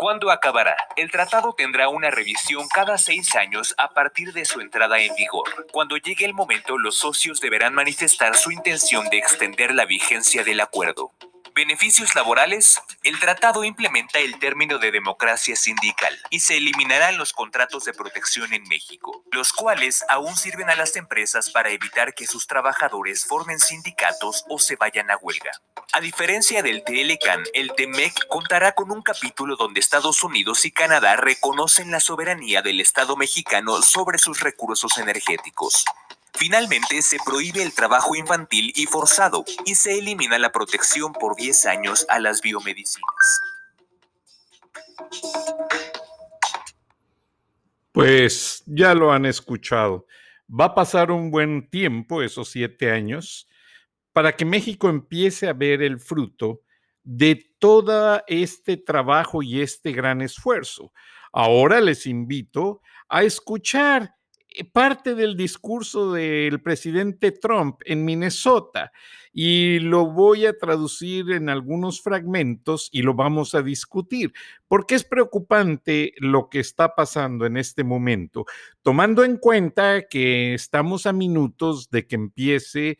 ¿Cuándo 0.00 0.30
acabará? 0.30 0.78
El 0.96 1.10
tratado 1.10 1.52
tendrá 1.52 1.90
una 1.90 2.10
revisión 2.10 2.66
cada 2.74 2.96
seis 2.96 3.36
años 3.36 3.74
a 3.76 3.92
partir 3.92 4.32
de 4.32 4.46
su 4.46 4.62
entrada 4.62 4.98
en 4.98 5.14
vigor. 5.14 5.66
Cuando 5.72 5.98
llegue 5.98 6.24
el 6.24 6.32
momento, 6.32 6.78
los 6.78 6.94
socios 6.96 7.38
deberán 7.38 7.74
manifestar 7.74 8.34
su 8.34 8.50
intención 8.50 9.10
de 9.10 9.18
extender 9.18 9.74
la 9.74 9.84
vigencia 9.84 10.42
del 10.42 10.60
acuerdo. 10.60 11.12
Beneficios 11.54 12.14
laborales. 12.14 12.80
El 13.02 13.18
tratado 13.18 13.64
implementa 13.64 14.18
el 14.18 14.38
término 14.38 14.78
de 14.78 14.92
democracia 14.92 15.56
sindical 15.56 16.16
y 16.30 16.40
se 16.40 16.56
eliminarán 16.56 17.18
los 17.18 17.32
contratos 17.32 17.84
de 17.84 17.92
protección 17.92 18.52
en 18.52 18.62
México, 18.68 19.24
los 19.32 19.52
cuales 19.52 20.04
aún 20.08 20.36
sirven 20.36 20.70
a 20.70 20.76
las 20.76 20.96
empresas 20.96 21.50
para 21.50 21.70
evitar 21.70 22.14
que 22.14 22.26
sus 22.26 22.46
trabajadores 22.46 23.24
formen 23.24 23.58
sindicatos 23.58 24.44
o 24.48 24.58
se 24.58 24.76
vayan 24.76 25.10
a 25.10 25.16
huelga. 25.16 25.50
A 25.92 26.00
diferencia 26.00 26.62
del 26.62 26.84
TLCAN, 26.84 27.42
el 27.52 27.72
TEMEC 27.72 28.26
contará 28.28 28.72
con 28.72 28.90
un 28.92 29.02
capítulo 29.02 29.56
donde 29.56 29.80
Estados 29.80 30.22
Unidos 30.22 30.64
y 30.64 30.70
Canadá 30.70 31.16
reconocen 31.16 31.90
la 31.90 32.00
soberanía 32.00 32.62
del 32.62 32.80
Estado 32.80 33.16
mexicano 33.16 33.82
sobre 33.82 34.18
sus 34.18 34.40
recursos 34.40 34.98
energéticos. 34.98 35.84
Finalmente, 36.34 37.02
se 37.02 37.18
prohíbe 37.24 37.62
el 37.62 37.74
trabajo 37.74 38.14
infantil 38.14 38.72
y 38.74 38.86
forzado 38.86 39.44
y 39.66 39.74
se 39.74 39.98
elimina 39.98 40.38
la 40.38 40.52
protección 40.52 41.12
por 41.12 41.36
10 41.36 41.66
años 41.66 42.06
a 42.08 42.18
las 42.18 42.40
biomedicinas. 42.40 43.40
Pues 47.92 48.62
ya 48.66 48.94
lo 48.94 49.12
han 49.12 49.26
escuchado. 49.26 50.06
Va 50.48 50.66
a 50.66 50.74
pasar 50.74 51.10
un 51.10 51.30
buen 51.30 51.68
tiempo, 51.68 52.22
esos 52.22 52.50
siete 52.50 52.90
años, 52.90 53.48
para 54.12 54.34
que 54.34 54.44
México 54.44 54.88
empiece 54.88 55.48
a 55.48 55.52
ver 55.52 55.82
el 55.82 56.00
fruto 56.00 56.62
de 57.02 57.52
todo 57.58 58.22
este 58.26 58.76
trabajo 58.76 59.42
y 59.42 59.60
este 59.60 59.92
gran 59.92 60.20
esfuerzo. 60.20 60.92
Ahora 61.32 61.80
les 61.80 62.06
invito 62.06 62.82
a 63.08 63.22
escuchar 63.22 64.14
parte 64.72 65.14
del 65.14 65.36
discurso 65.36 66.12
del 66.12 66.60
presidente 66.60 67.32
Trump 67.32 67.80
en 67.84 68.04
Minnesota 68.04 68.92
y 69.32 69.78
lo 69.78 70.06
voy 70.06 70.46
a 70.46 70.58
traducir 70.58 71.30
en 71.30 71.48
algunos 71.48 72.02
fragmentos 72.02 72.88
y 72.92 73.02
lo 73.02 73.14
vamos 73.14 73.54
a 73.54 73.62
discutir, 73.62 74.32
porque 74.66 74.96
es 74.96 75.04
preocupante 75.04 76.14
lo 76.18 76.48
que 76.48 76.60
está 76.60 76.94
pasando 76.94 77.46
en 77.46 77.56
este 77.56 77.84
momento, 77.84 78.44
tomando 78.82 79.24
en 79.24 79.36
cuenta 79.36 80.08
que 80.08 80.54
estamos 80.54 81.06
a 81.06 81.12
minutos 81.12 81.90
de 81.90 82.06
que 82.06 82.16
empiece 82.16 82.98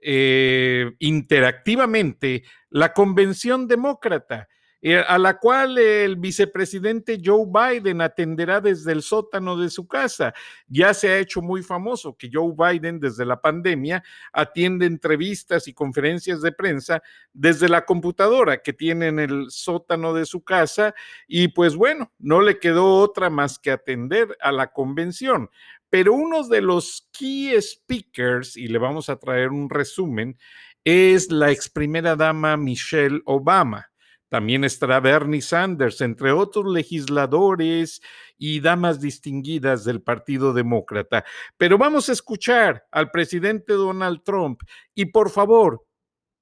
eh, 0.00 0.92
interactivamente 0.98 2.44
la 2.70 2.92
convención 2.92 3.68
demócrata, 3.68 4.48
eh, 4.82 4.98
a 5.06 5.16
la 5.16 5.38
cual 5.38 5.78
el 5.78 6.16
vicepresidente 6.16 7.20
Joe 7.24 7.46
Biden 7.46 8.00
atenderá 8.00 8.60
desde 8.60 8.90
el 8.90 9.02
sótano 9.02 9.56
de 9.56 9.70
su 9.70 9.86
casa. 9.86 10.34
Ya 10.66 10.92
se 10.92 11.08
ha 11.08 11.18
hecho 11.18 11.40
muy 11.40 11.62
famoso 11.62 12.16
que 12.16 12.28
Joe 12.32 12.52
Biden 12.56 12.98
desde 12.98 13.24
la 13.24 13.40
pandemia 13.40 14.02
atiende 14.32 14.86
entrevistas 14.86 15.68
y 15.68 15.72
conferencias 15.72 16.42
de 16.42 16.50
prensa 16.50 17.00
desde 17.32 17.68
la 17.68 17.84
computadora 17.84 18.58
que 18.58 18.72
tiene 18.72 19.06
en 19.06 19.20
el 19.20 19.46
sótano 19.50 20.12
de 20.14 20.26
su 20.26 20.42
casa 20.42 20.94
y 21.28 21.48
pues 21.48 21.76
bueno, 21.76 22.12
no 22.18 22.40
le 22.40 22.58
quedó 22.58 22.96
otra 22.96 23.30
más 23.30 23.60
que 23.60 23.70
atender 23.70 24.36
a 24.40 24.50
la 24.50 24.72
convención 24.72 25.48
pero 25.92 26.14
uno 26.14 26.48
de 26.48 26.62
los 26.62 27.06
key 27.12 27.52
speakers, 27.60 28.56
y 28.56 28.66
le 28.66 28.78
vamos 28.78 29.10
a 29.10 29.16
traer 29.16 29.50
un 29.50 29.68
resumen, 29.68 30.38
es 30.84 31.30
la 31.30 31.50
ex 31.50 31.68
primera 31.68 32.16
dama 32.16 32.56
Michelle 32.56 33.20
Obama. 33.26 33.91
También 34.32 34.64
estará 34.64 34.98
Bernie 34.98 35.42
Sanders, 35.42 36.00
entre 36.00 36.32
otros 36.32 36.64
legisladores 36.72 38.00
y 38.38 38.60
damas 38.60 38.98
distinguidas 38.98 39.84
del 39.84 40.00
Partido 40.00 40.54
Demócrata. 40.54 41.22
Pero 41.58 41.76
vamos 41.76 42.08
a 42.08 42.12
escuchar 42.12 42.86
al 42.90 43.10
presidente 43.10 43.74
Donald 43.74 44.22
Trump 44.24 44.62
y 44.94 45.04
por 45.04 45.28
favor, 45.28 45.84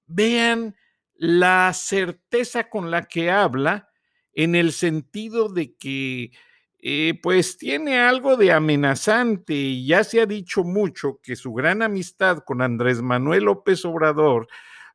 vean 0.06 0.76
la 1.14 1.72
certeza 1.72 2.70
con 2.70 2.92
la 2.92 3.06
que 3.06 3.28
habla 3.28 3.88
en 4.34 4.54
el 4.54 4.70
sentido 4.70 5.48
de 5.48 5.74
que 5.74 6.30
eh, 6.78 7.18
pues 7.20 7.58
tiene 7.58 7.98
algo 7.98 8.36
de 8.36 8.52
amenazante 8.52 9.54
y 9.54 9.84
ya 9.88 10.04
se 10.04 10.20
ha 10.20 10.26
dicho 10.26 10.62
mucho 10.62 11.18
que 11.20 11.34
su 11.34 11.52
gran 11.52 11.82
amistad 11.82 12.44
con 12.46 12.62
Andrés 12.62 13.02
Manuel 13.02 13.46
López 13.46 13.84
Obrador 13.84 14.46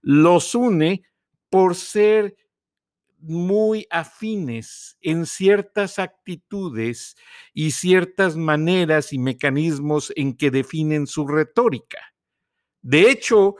los 0.01 0.55
une 0.55 1.03
por 1.49 1.75
ser 1.75 2.37
muy 3.27 3.87
afines 3.89 4.97
en 5.01 5.25
ciertas 5.25 5.99
actitudes 5.99 7.15
y 7.53 7.71
ciertas 7.71 8.37
maneras 8.37 9.13
y 9.13 9.19
mecanismos 9.19 10.13
en 10.15 10.35
que 10.35 10.51
definen 10.51 11.07
su 11.07 11.27
retórica. 11.27 11.99
De 12.81 13.09
hecho, 13.09 13.55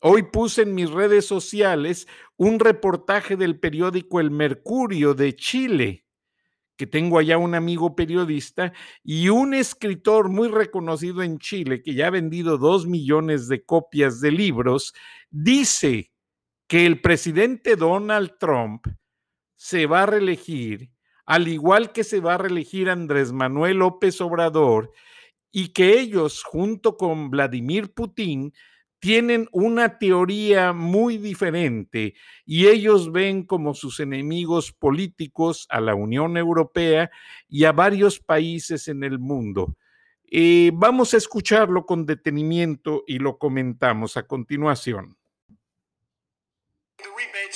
hoy 0.00 0.24
puse 0.24 0.62
en 0.62 0.74
mis 0.74 0.90
redes 0.90 1.26
sociales 1.26 2.06
un 2.36 2.58
reportaje 2.58 3.36
del 3.36 3.58
periódico 3.60 4.20
El 4.20 4.30
Mercurio 4.30 5.14
de 5.14 5.36
Chile, 5.36 6.04
que 6.76 6.86
tengo 6.86 7.18
allá 7.18 7.38
un 7.38 7.54
amigo 7.54 7.94
periodista 7.94 8.72
y 9.02 9.28
un 9.28 9.54
escritor 9.54 10.28
muy 10.28 10.48
reconocido 10.48 11.22
en 11.22 11.38
Chile, 11.38 11.82
que 11.82 11.94
ya 11.94 12.08
ha 12.08 12.10
vendido 12.10 12.58
dos 12.58 12.86
millones 12.86 13.46
de 13.48 13.64
copias 13.64 14.20
de 14.20 14.32
libros, 14.32 14.92
dice 15.30 16.10
que 16.66 16.86
el 16.86 17.00
presidente 17.00 17.76
Donald 17.76 18.36
Trump 18.38 18.86
se 19.56 19.86
va 19.86 20.02
a 20.02 20.06
reelegir, 20.06 20.90
al 21.26 21.48
igual 21.48 21.92
que 21.92 22.04
se 22.04 22.20
va 22.20 22.34
a 22.34 22.38
reelegir 22.38 22.90
Andrés 22.90 23.32
Manuel 23.32 23.78
López 23.78 24.20
Obrador, 24.20 24.92
y 25.50 25.68
que 25.68 26.00
ellos, 26.00 26.42
junto 26.42 26.96
con 26.96 27.30
Vladimir 27.30 27.92
Putin, 27.94 28.52
tienen 29.04 29.48
una 29.52 29.98
teoría 29.98 30.72
muy 30.72 31.18
diferente 31.18 32.14
y 32.46 32.68
ellos 32.68 33.12
ven 33.12 33.44
como 33.44 33.74
sus 33.74 34.00
enemigos 34.00 34.72
políticos 34.72 35.66
a 35.68 35.82
la 35.82 35.94
Unión 35.94 36.38
Europea 36.38 37.10
y 37.46 37.64
a 37.64 37.72
varios 37.72 38.18
países 38.18 38.88
en 38.88 39.04
el 39.04 39.18
mundo. 39.18 39.76
Eh, 40.24 40.70
vamos 40.72 41.12
a 41.12 41.18
escucharlo 41.18 41.84
con 41.84 42.06
detenimiento 42.06 43.04
y 43.06 43.18
lo 43.18 43.36
comentamos 43.36 44.16
a 44.16 44.26
continuación. 44.26 45.18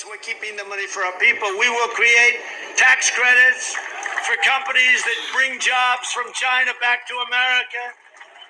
We're 0.05 0.21
keeping 0.21 0.53
the 0.53 0.65
money 0.69 0.85
for 0.85 1.01
our 1.01 1.17
people. 1.17 1.49
We 1.57 1.69
will 1.69 1.89
create 1.97 2.37
tax 2.77 3.09
credits 3.09 3.73
for 4.29 4.37
companies 4.45 5.01
that 5.01 5.19
bring 5.33 5.57
jobs 5.57 6.13
from 6.13 6.29
China 6.37 6.77
back 6.77 7.09
to 7.09 7.15
America, 7.25 7.83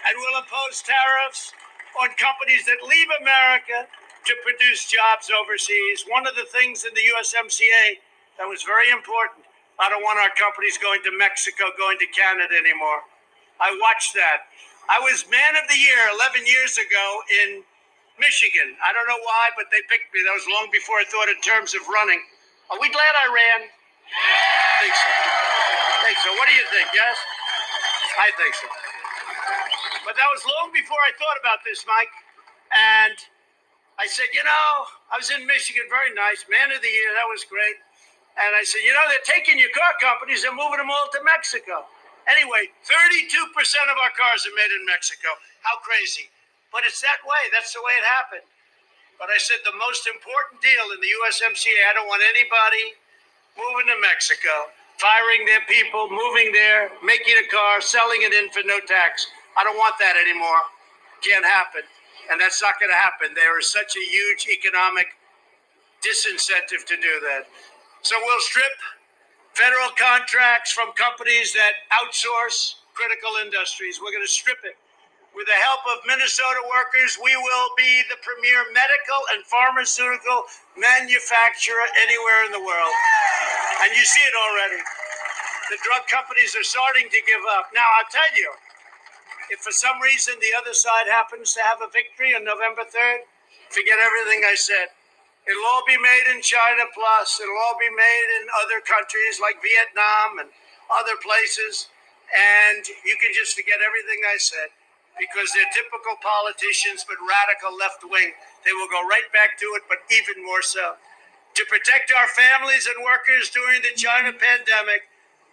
and 0.03 0.19
we'll 0.19 0.43
impose 0.43 0.84
tariffs 0.84 1.55
on 2.03 2.12
companies 2.19 2.67
that 2.67 2.84
leave 2.84 3.08
America 3.24 3.88
to 3.88 4.34
produce 4.43 4.91
jobs 4.91 5.31
overseas. 5.31 6.03
One 6.12 6.27
of 6.27 6.36
the 6.36 6.46
things 6.51 6.84
in 6.84 6.91
the 6.91 7.05
USMCA 7.08 8.03
that 8.36 8.48
was 8.48 8.63
very 8.63 8.91
important 8.91 9.48
I 9.79 9.88
don't 9.88 10.03
want 10.03 10.19
our 10.19 10.36
companies 10.36 10.75
going 10.75 11.00
to 11.08 11.12
Mexico, 11.15 11.72
going 11.79 11.96
to 12.03 12.08
Canada 12.12 12.51
anymore. 12.51 13.00
I 13.63 13.72
watched 13.79 14.12
that. 14.19 14.51
I 14.91 15.00
was 15.00 15.24
man 15.31 15.55
of 15.55 15.63
the 15.72 15.79
year 15.79 16.03
11 16.19 16.43
years 16.43 16.75
ago 16.75 17.08
in 17.31 17.63
Michigan. 18.19 18.75
I 18.83 18.93
don't 18.93 19.07
know 19.07 19.19
why, 19.23 19.55
but 19.55 19.71
they 19.71 19.81
picked 19.88 20.11
me. 20.13 20.21
That 20.27 20.35
was 20.35 20.45
long 20.47 20.69
before 20.69 20.99
I 20.99 21.07
thought 21.07 21.31
in 21.31 21.39
terms 21.41 21.73
of 21.73 21.81
running. 21.88 22.21
Are 22.69 22.79
we 22.79 22.91
glad 22.91 23.13
I 23.17 23.27
ran? 23.31 23.59
I 23.65 24.75
think 24.83 24.93
so. 24.93 25.09
I 25.09 25.97
think 26.05 26.17
so. 26.21 26.29
What 26.35 26.45
do 26.47 26.55
you 26.55 26.67
think? 26.69 26.88
Yes? 26.93 27.17
I 28.19 28.29
think 28.35 28.53
so. 28.53 28.67
But 30.05 30.19
that 30.19 30.29
was 30.29 30.41
long 30.45 30.69
before 30.75 30.99
I 31.07 31.11
thought 31.15 31.38
about 31.39 31.63
this, 31.63 31.85
Mike. 31.88 32.11
And 32.73 33.17
I 33.99 34.07
said, 34.07 34.31
you 34.31 34.43
know, 34.47 34.88
I 35.11 35.19
was 35.19 35.27
in 35.27 35.43
Michigan, 35.43 35.83
very 35.91 36.15
nice, 36.15 36.47
man 36.47 36.71
of 36.71 36.79
the 36.79 36.88
year, 36.88 37.11
that 37.19 37.27
was 37.27 37.43
great. 37.43 37.75
And 38.39 38.55
I 38.55 38.63
said, 38.63 38.79
you 38.88 38.95
know, 38.95 39.03
they're 39.11 39.27
taking 39.27 39.59
your 39.59 39.73
car 39.75 39.91
companies, 39.99 40.39
they're 40.39 40.55
moving 40.55 40.79
them 40.79 40.88
all 40.88 41.11
to 41.11 41.19
Mexico. 41.27 41.83
Anyway, 42.23 42.71
32% 42.88 43.35
of 43.91 43.97
our 43.99 44.13
cars 44.15 44.47
are 44.47 44.55
made 44.55 44.71
in 44.71 44.88
Mexico. 44.88 45.27
How 45.67 45.83
crazy. 45.83 46.31
But 46.71 46.85
it's 46.85 47.01
that 47.01 47.21
way. 47.25 47.49
That's 47.51 47.73
the 47.73 47.81
way 47.81 47.93
it 47.97 48.05
happened. 48.05 48.45
But 49.17 49.29
I 49.33 49.38
said 49.38 49.59
the 49.65 49.75
most 49.75 50.07
important 50.07 50.61
deal 50.63 50.95
in 50.95 50.99
the 51.03 51.11
USMCA, 51.27 51.91
I 51.91 51.93
don't 51.93 52.07
want 52.07 52.23
anybody 52.23 52.95
moving 53.59 53.91
to 53.91 53.97
Mexico, 53.99 54.71
firing 54.95 55.43
their 55.43 55.65
people, 55.67 56.07
moving 56.07 56.55
there, 56.55 56.89
making 57.03 57.35
a 57.35 57.47
car, 57.51 57.81
selling 57.81 58.23
it 58.23 58.31
in 58.31 58.47
for 58.55 58.63
no 58.63 58.79
tax. 58.88 59.27
I 59.57 59.63
don't 59.67 59.75
want 59.75 59.99
that 59.99 60.15
anymore. 60.15 60.63
Can't 61.19 61.43
happen. 61.43 61.83
And 62.31 62.39
that's 62.39 62.61
not 62.61 62.79
going 62.79 62.91
to 62.91 62.95
happen. 62.95 63.35
There 63.35 63.59
is 63.59 63.67
such 63.67 63.97
a 63.97 64.03
huge 64.07 64.47
economic 64.47 65.07
disincentive 65.99 66.88
to 66.88 66.95
do 66.95 67.19
that. 67.27 67.43
So 68.01 68.15
we'll 68.23 68.39
strip 68.39 68.71
federal 69.53 69.89
contracts 69.99 70.71
from 70.71 70.93
companies 70.93 71.51
that 71.51 71.83
outsource 71.91 72.75
critical 72.93 73.31
industries. 73.43 73.99
We're 73.99 74.11
going 74.15 74.23
to 74.23 74.31
strip 74.31 74.59
it. 74.63 74.77
With 75.39 75.48
the 75.48 75.63
help 75.63 75.88
of 75.88 76.03
Minnesota 76.03 76.60
workers, 76.67 77.15
we 77.15 77.31
will 77.31 77.72
be 77.79 78.03
the 78.12 78.19
premier 78.19 78.60
medical 78.75 79.24
and 79.31 79.39
pharmaceutical 79.48 80.43
manufacturer 80.75 81.88
anywhere 81.96 82.43
in 82.43 82.51
the 82.51 82.60
world. 82.60 82.96
And 83.79 83.96
you 83.96 84.03
see 84.03 84.19
it 84.19 84.36
already. 84.36 84.84
The 85.72 85.79
drug 85.79 86.03
companies 86.12 86.60
are 86.60 86.67
starting 86.67 87.08
to 87.08 87.19
give 87.24 87.39
up. 87.55 87.72
Now, 87.72 87.88
I'll 87.88 88.12
tell 88.12 88.36
you, 88.36 88.51
if 89.48 89.63
for 89.63 89.72
some 89.72 90.03
reason 90.03 90.36
the 90.43 90.51
other 90.60 90.75
side 90.75 91.08
happens 91.08 91.55
to 91.55 91.63
have 91.63 91.79
a 91.79 91.88
victory 91.88 92.36
on 92.36 92.43
November 92.43 92.84
3rd, 92.84 93.24
forget 93.72 93.96
everything 93.96 94.43
I 94.43 94.60
said. 94.60 94.91
It'll 95.48 95.72
all 95.72 95.88
be 95.88 95.96
made 95.96 96.36
in 96.36 96.43
China 96.43 96.84
Plus. 96.91 97.39
It'll 97.39 97.63
all 97.63 97.79
be 97.79 97.88
made 97.88 98.29
in 98.43 98.51
other 98.60 98.84
countries 98.84 99.39
like 99.39 99.63
Vietnam 99.63 100.43
and 100.43 100.51
other 100.91 101.15
places. 101.24 101.88
And 102.27 102.84
you 103.08 103.15
can 103.24 103.31
just 103.31 103.55
forget 103.55 103.79
everything 103.79 104.19
I 104.27 104.36
said 104.36 104.75
because 105.17 105.51
they're 105.55 105.73
typical 105.73 106.19
politicians, 106.21 107.03
but 107.07 107.17
radical 107.23 107.73
left 107.73 108.05
wing. 108.05 108.35
They 108.63 108.75
will 108.75 108.91
go 108.91 109.01
right 109.07 109.27
back 109.33 109.57
to 109.59 109.67
it, 109.79 109.83
but 109.89 110.03
even 110.11 110.43
more 110.45 110.61
so. 110.61 110.99
To 111.55 111.63
protect 111.67 112.13
our 112.13 112.29
families 112.29 112.85
and 112.85 113.01
workers 113.03 113.49
during 113.49 113.81
the 113.81 113.95
China 113.97 114.31
pandemic, 114.31 115.09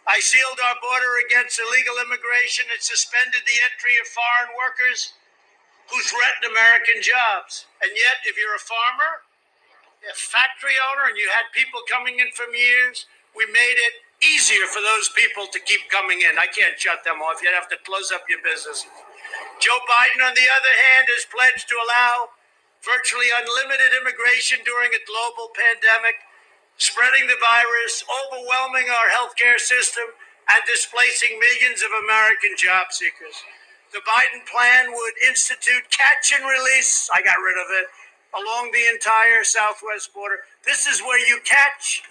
I 0.07 0.23
sealed 0.23 0.61
our 0.63 0.79
border 0.79 1.19
against 1.27 1.59
illegal 1.59 1.99
immigration 1.99 2.71
and 2.71 2.79
suspended 2.79 3.43
the 3.43 3.59
entry 3.67 3.99
of 3.99 4.07
foreign 4.07 4.55
workers 4.55 5.19
who 5.91 5.99
threatened 6.03 6.47
American 6.47 7.03
jobs. 7.03 7.67
And 7.83 7.91
yet, 7.91 8.23
if 8.23 8.39
you're 8.39 8.55
a 8.55 8.63
farmer, 8.63 9.27
a 10.07 10.15
factory 10.15 10.79
owner, 10.79 11.11
and 11.11 11.19
you 11.19 11.27
had 11.35 11.51
people 11.51 11.83
coming 11.91 12.23
in 12.23 12.31
from 12.39 12.55
years, 12.55 13.11
we 13.35 13.47
made 13.51 13.79
it 13.83 14.07
easier 14.23 14.71
for 14.71 14.81
those 14.81 15.11
people 15.11 15.51
to 15.51 15.59
keep 15.59 15.91
coming 15.91 16.23
in. 16.23 16.39
I 16.39 16.47
can't 16.47 16.79
shut 16.79 17.03
them 17.03 17.19
off. 17.19 17.43
You'd 17.43 17.55
have 17.55 17.69
to 17.75 17.79
close 17.83 18.15
up 18.15 18.23
your 18.31 18.41
business. 18.47 18.87
Joe 19.61 19.81
Biden, 19.89 20.23
on 20.25 20.35
the 20.35 20.49
other 20.49 20.75
hand, 20.91 21.09
has 21.11 21.27
pledged 21.29 21.69
to 21.69 21.77
allow 21.77 22.31
virtually 22.85 23.33
unlimited 23.35 23.91
immigration 23.99 24.63
during 24.65 24.95
a 24.95 25.03
global 25.09 25.51
pandemic, 25.57 26.23
spreading 26.79 27.27
the 27.27 27.41
virus, 27.41 28.05
overwhelming 28.07 28.87
our 28.89 29.09
healthcare 29.11 29.59
system, 29.59 30.07
and 30.53 30.63
displacing 30.71 31.39
millions 31.41 31.83
of 31.83 31.91
American 32.05 32.55
job 32.55 32.93
seekers. 32.95 33.43
The 33.93 34.05
Biden 34.07 34.45
plan 34.47 34.93
would 34.93 35.15
institute 35.27 35.89
catch 35.91 36.33
and 36.35 36.45
release. 36.45 37.09
I 37.15 37.23
got 37.23 37.41
rid 37.43 37.59
of 37.59 37.69
it 37.83 37.87
along 38.37 38.71
the 38.71 38.87
entire 38.93 39.43
southwest 39.45 40.13
border. 40.15 40.45
This 40.67 40.87
is 40.87 41.01
where 41.01 41.19
you 41.19 41.41
catch 41.45 42.03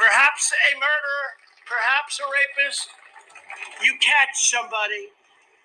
perhaps 0.00 0.52
a 0.52 0.74
murderer, 0.74 1.28
perhaps 1.66 2.20
a 2.20 2.26
rapist. 2.26 2.88
You 3.84 3.94
catch 4.00 4.50
somebody, 4.50 5.10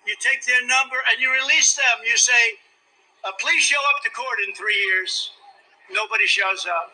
you 0.06 0.14
take 0.18 0.44
their 0.44 0.66
number, 0.66 0.96
and 1.10 1.20
you 1.20 1.30
release 1.30 1.74
them. 1.74 2.02
You 2.08 2.16
say, 2.16 2.58
uh, 3.24 3.30
please 3.38 3.62
show 3.62 3.78
up 3.94 4.02
to 4.02 4.10
court 4.10 4.38
in 4.46 4.54
three 4.54 4.76
years. 4.90 5.30
Nobody 5.90 6.26
shows 6.26 6.66
up. 6.66 6.90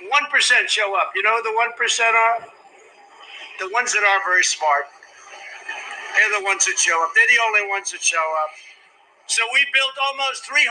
1% 0.00 0.68
show 0.68 0.96
up. 0.96 1.12
You 1.14 1.22
know 1.22 1.36
who 1.36 1.42
the 1.42 1.56
1% 1.56 2.14
are? 2.14 2.38
The 3.58 3.68
ones 3.74 3.92
that 3.92 4.00
are 4.06 4.20
very 4.24 4.44
smart. 4.44 4.86
They're 6.16 6.40
the 6.40 6.44
ones 6.46 6.64
that 6.64 6.78
show 6.78 6.96
up. 7.04 7.12
They're 7.14 7.28
the 7.28 7.42
only 7.44 7.68
ones 7.68 7.92
that 7.92 8.02
show 8.02 8.22
up. 8.46 8.52
So 9.26 9.46
we 9.54 9.62
built 9.70 9.94
almost 10.10 10.46
300 10.46 10.66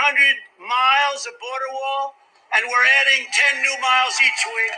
miles 0.60 1.24
of 1.30 1.36
border 1.40 1.72
wall, 1.72 2.16
and 2.56 2.66
we're 2.68 2.90
adding 3.04 3.24
10 3.56 3.64
new 3.64 3.78
miles 3.80 4.16
each 4.20 4.42
week. 4.52 4.76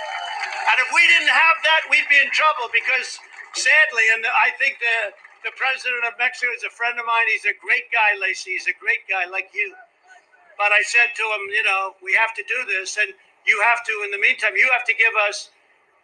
And 0.69 0.77
if 0.83 0.89
we 0.93 1.01
didn't 1.09 1.33
have 1.33 1.57
that, 1.65 1.81
we'd 1.89 2.05
be 2.11 2.19
in 2.21 2.29
trouble 2.29 2.69
because, 2.69 3.17
sadly, 3.57 4.05
and 4.13 4.21
I 4.27 4.53
think 4.61 4.77
the 4.77 5.15
the 5.43 5.51
president 5.57 6.05
of 6.05 6.17
Mexico 6.19 6.51
is 6.53 6.63
a 6.63 6.69
friend 6.69 6.99
of 6.99 7.05
mine. 7.05 7.25
He's 7.31 7.45
a 7.45 7.57
great 7.57 7.89
guy, 7.91 8.13
Lacey. 8.19 8.51
He's 8.57 8.67
a 8.67 8.77
great 8.77 9.05
guy 9.09 9.25
like 9.25 9.49
you. 9.53 9.73
But 10.57 10.71
I 10.71 10.81
said 10.85 11.13
to 11.17 11.23
him, 11.23 11.49
you 11.49 11.63
know, 11.63 11.97
we 12.03 12.13
have 12.13 12.35
to 12.37 12.43
do 12.45 12.59
this, 12.69 12.97
and 13.01 13.13
you 13.47 13.57
have 13.61 13.83
to. 13.85 13.93
In 14.05 14.11
the 14.11 14.21
meantime, 14.21 14.53
you 14.55 14.69
have 14.71 14.85
to 14.85 14.93
give 14.93 15.13
us 15.27 15.49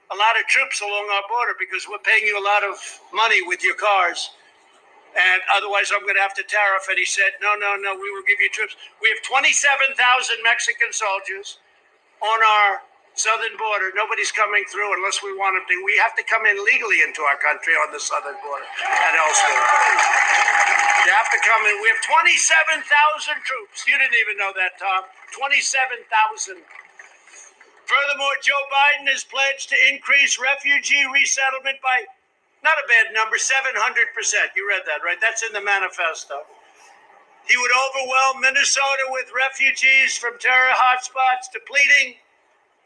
a 0.09 0.17
lot 0.17 0.39
of 0.39 0.47
troops 0.47 0.81
along 0.81 1.09
our 1.13 1.25
border 1.29 1.53
because 1.59 1.85
we're 1.85 2.01
paying 2.01 2.25
you 2.25 2.39
a 2.39 2.45
lot 2.45 2.63
of 2.63 2.79
money 3.13 3.43
with 3.45 3.63
your 3.63 3.75
cars 3.75 4.31
and 5.17 5.41
otherwise 5.55 5.89
I'm 5.93 6.03
going 6.03 6.15
to 6.15 6.21
have 6.21 6.37
to 6.37 6.45
tariff. 6.45 6.85
And 6.89 6.97
he 6.97 7.05
said, 7.05 7.33
no, 7.41 7.55
no, 7.57 7.75
no, 7.75 7.95
we 7.95 8.09
will 8.13 8.25
give 8.27 8.39
you 8.39 8.49
troops. 8.49 8.77
We 9.01 9.09
have 9.09 9.21
27,000 9.25 9.97
Mexican 10.43 10.93
soldiers 10.93 11.57
on 12.21 12.39
our 12.43 12.85
southern 13.19 13.57
border. 13.57 13.91
Nobody's 13.97 14.31
coming 14.31 14.63
through 14.69 14.93
unless 14.97 15.25
we 15.25 15.33
want 15.33 15.57
them 15.57 15.65
to. 15.65 15.75
We 15.83 15.97
have 15.97 16.13
to 16.15 16.23
come 16.23 16.45
in 16.45 16.57
legally 16.61 17.01
into 17.01 17.25
our 17.25 17.37
country 17.41 17.73
on 17.73 17.89
the 17.91 17.99
southern 17.99 18.37
border 18.45 18.65
and 18.65 19.13
elsewhere. 19.17 19.63
You 21.05 21.11
have 21.17 21.29
to 21.33 21.41
come 21.41 21.63
in. 21.65 21.75
We 21.81 21.89
have 21.89 22.03
27,000 22.05 22.85
troops. 23.41 23.87
You 23.89 23.97
didn't 23.97 24.17
even 24.21 24.37
know 24.37 24.53
that, 24.53 24.77
Tom. 24.77 25.09
27,000. 25.33 26.61
Furthermore, 27.87 28.35
Joe 28.43 28.59
Biden 28.67 29.07
has 29.09 29.23
pledged 29.23 29.71
to 29.71 29.77
increase 29.87 30.37
refugee 30.37 31.07
resettlement 31.07 31.79
by 31.79 32.03
not 32.63 32.75
a 32.83 32.85
bad 32.91 33.15
number, 33.15 33.37
700%. 33.39 33.71
You 34.59 34.67
read 34.67 34.83
that, 34.85 35.01
right? 35.05 35.17
That's 35.23 35.41
in 35.41 35.53
the 35.55 35.63
manifesto. 35.63 36.43
He 37.47 37.55
would 37.55 37.71
overwhelm 37.71 38.41
Minnesota 38.43 39.07
with 39.15 39.31
refugees 39.31 40.19
from 40.19 40.35
terror 40.37 40.75
hotspots, 40.75 41.47
depleting 41.53 42.19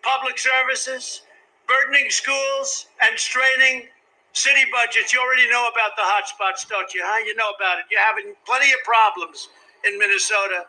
public 0.03 0.37
services, 0.37 1.21
burdening 1.67 2.09
schools, 2.09 2.87
and 3.01 3.17
straining 3.17 3.87
city 4.33 4.63
budgets. 4.71 5.13
You 5.13 5.19
already 5.19 5.49
know 5.49 5.69
about 5.71 5.95
the 5.95 6.03
hotspots, 6.03 6.67
don't 6.67 6.93
you? 6.93 7.01
Huh? 7.03 7.23
You 7.25 7.35
know 7.35 7.51
about 7.55 7.79
it. 7.79 7.85
You're 7.91 8.03
having 8.03 8.33
plenty 8.45 8.71
of 8.71 8.79
problems 8.83 9.49
in 9.85 9.97
Minnesota. 9.97 10.65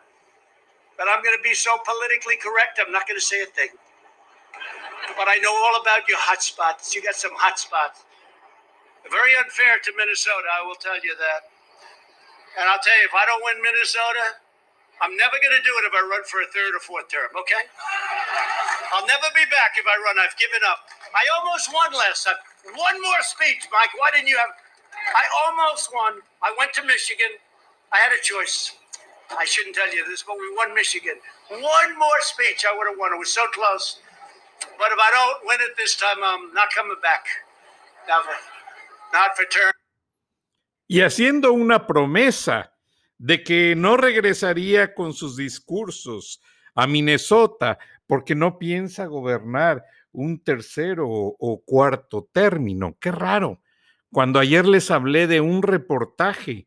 But 0.98 1.08
I'm 1.08 1.22
going 1.22 1.36
to 1.36 1.42
be 1.42 1.54
so 1.54 1.78
politically 1.84 2.36
correct, 2.36 2.78
I'm 2.78 2.92
not 2.92 3.08
going 3.08 3.18
to 3.18 3.24
say 3.24 3.42
a 3.42 3.46
thing. 3.46 3.72
But 5.16 5.26
I 5.26 5.38
know 5.42 5.50
all 5.50 5.80
about 5.80 6.06
your 6.06 6.18
hotspots. 6.18 6.94
You 6.94 7.02
got 7.02 7.16
some 7.16 7.32
hotspots. 7.34 8.06
Very 9.10 9.34
unfair 9.34 9.82
to 9.82 9.90
Minnesota, 9.98 10.46
I 10.46 10.62
will 10.62 10.78
tell 10.78 10.94
you 11.02 11.16
that. 11.18 11.50
And 12.60 12.68
I'll 12.68 12.78
tell 12.84 12.94
you, 13.00 13.08
if 13.08 13.16
I 13.16 13.26
don't 13.26 13.42
win 13.42 13.58
Minnesota, 13.64 14.38
I'm 15.02 15.16
never 15.16 15.34
going 15.42 15.56
to 15.56 15.64
do 15.64 15.74
it 15.82 15.90
if 15.90 15.94
I 15.96 16.06
run 16.06 16.22
for 16.30 16.38
a 16.44 16.48
third 16.54 16.76
or 16.76 16.80
fourth 16.84 17.10
term, 17.10 17.34
okay? 17.34 17.66
I'll 18.92 19.06
never 19.08 19.28
be 19.34 19.44
back 19.48 19.74
if 19.80 19.86
I 19.88 19.96
run. 20.04 20.20
I've 20.20 20.36
given 20.36 20.60
up. 20.68 20.84
I 21.16 21.24
almost 21.40 21.72
won 21.72 21.92
last 21.96 22.24
time. 22.24 22.36
One 22.76 22.96
more 23.00 23.22
speech, 23.24 23.64
Mike. 23.72 23.92
Why 23.96 24.12
didn't 24.12 24.28
you 24.28 24.36
have? 24.36 24.52
I 25.16 25.24
almost 25.44 25.90
won. 25.92 26.20
I 26.44 26.54
went 26.58 26.72
to 26.76 26.84
Michigan. 26.84 27.40
I 27.92 27.98
had 27.98 28.12
a 28.12 28.20
choice. 28.22 28.76
I 29.32 29.44
shouldn't 29.44 29.74
tell 29.74 29.88
you 29.92 30.04
this, 30.06 30.22
but 30.22 30.36
we 30.36 30.44
won 30.56 30.74
Michigan. 30.74 31.16
One 31.48 31.90
more 31.98 32.20
speech, 32.20 32.64
I 32.68 32.76
would 32.76 32.86
have 32.88 32.98
won. 33.00 33.12
It 33.12 33.18
was 33.18 33.32
so 33.32 33.48
close. 33.56 34.00
But 34.78 34.92
if 34.92 35.00
I 35.00 35.10
don't 35.10 35.48
win 35.48 35.58
it 35.60 35.76
this 35.76 35.96
time, 35.96 36.20
I'm 36.22 36.52
not 36.52 36.68
coming 36.76 37.00
back. 37.02 37.24
Never. 38.06 38.36
Y 40.88 41.00
haciendo 41.00 41.52
una 41.52 41.86
promesa 41.86 42.72
de 43.18 43.42
que 43.42 43.74
no 43.76 43.96
regresaría 43.96 44.94
con 44.94 45.12
sus 45.12 45.36
discursos 45.36 46.40
a 46.74 46.86
Minnesota 46.86 47.78
porque 48.06 48.34
no 48.34 48.58
piensa 48.58 49.06
gobernar 49.06 49.84
un 50.12 50.42
tercero 50.42 51.08
o 51.08 51.62
cuarto 51.64 52.28
término. 52.32 52.96
Qué 53.00 53.10
raro. 53.10 53.60
Cuando 54.10 54.38
ayer 54.38 54.66
les 54.66 54.90
hablé 54.90 55.26
de 55.26 55.40
un 55.40 55.62
reportaje 55.62 56.66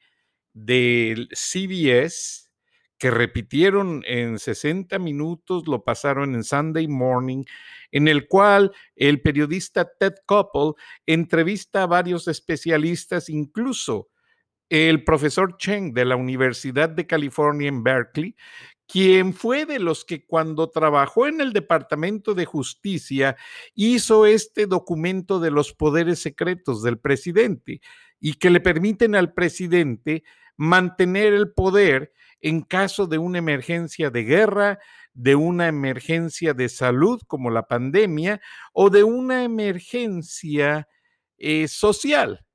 del 0.54 1.30
CBS 1.32 2.50
que 2.98 3.12
repitieron 3.12 4.04
en 4.08 4.40
60 4.40 4.98
minutos, 5.00 5.68
lo 5.68 5.84
pasaron 5.84 6.34
en 6.34 6.44
Sunday 6.44 6.88
Morning, 6.88 7.44
en 7.92 8.08
el 8.08 8.28
cual 8.28 8.72
el 8.96 9.22
periodista 9.22 9.88
Ted 10.00 10.16
Koppel 10.26 10.74
entrevista 11.06 11.84
a 11.84 11.88
varios 11.88 12.28
especialistas, 12.28 13.30
incluso 13.30 14.10
el 14.70 15.04
profesor 15.04 15.58
Cheng 15.58 15.94
de 15.94 16.06
la 16.06 16.16
Universidad 16.16 16.90
de 16.90 17.06
California 17.06 17.68
en 17.68 17.84
Berkeley, 17.84 18.36
quien 18.88 19.34
fue 19.34 19.66
de 19.66 19.80
los 19.80 20.06
que 20.06 20.26
cuando 20.26 20.70
trabajó 20.70 21.28
en 21.28 21.42
el 21.42 21.54
Departamento 21.54 22.34
de 22.34 22.46
Justicia 22.46 23.36
hizo 23.74 24.26
este 24.26 24.68
documento 24.68 25.40
de 25.40 25.52
los 25.52 25.74
poderes 25.74 26.20
secretos 26.20 26.84
del 26.84 27.00
presidente 27.00 27.82
y 28.20 28.36
que 28.36 28.50
le 28.50 28.60
permiten 28.60 29.16
al 29.16 29.34
presidente 29.34 30.24
mantener 30.58 31.34
el 31.34 31.52
poder 31.52 32.14
en 32.42 32.62
caso 32.62 33.08
de 33.08 33.18
una 33.18 33.40
emergencia 33.40 34.10
de 34.10 34.24
guerra, 34.24 34.80
de 35.14 35.36
una 35.36 35.68
emergencia 35.68 36.54
de 36.54 36.70
salud 36.70 37.22
como 37.28 37.50
la 37.50 37.68
pandemia 37.68 38.42
o 38.74 38.90
de 38.90 39.04
una 39.04 39.44
emergencia 39.44 40.88
eh, 41.38 41.68
social. 41.68 42.46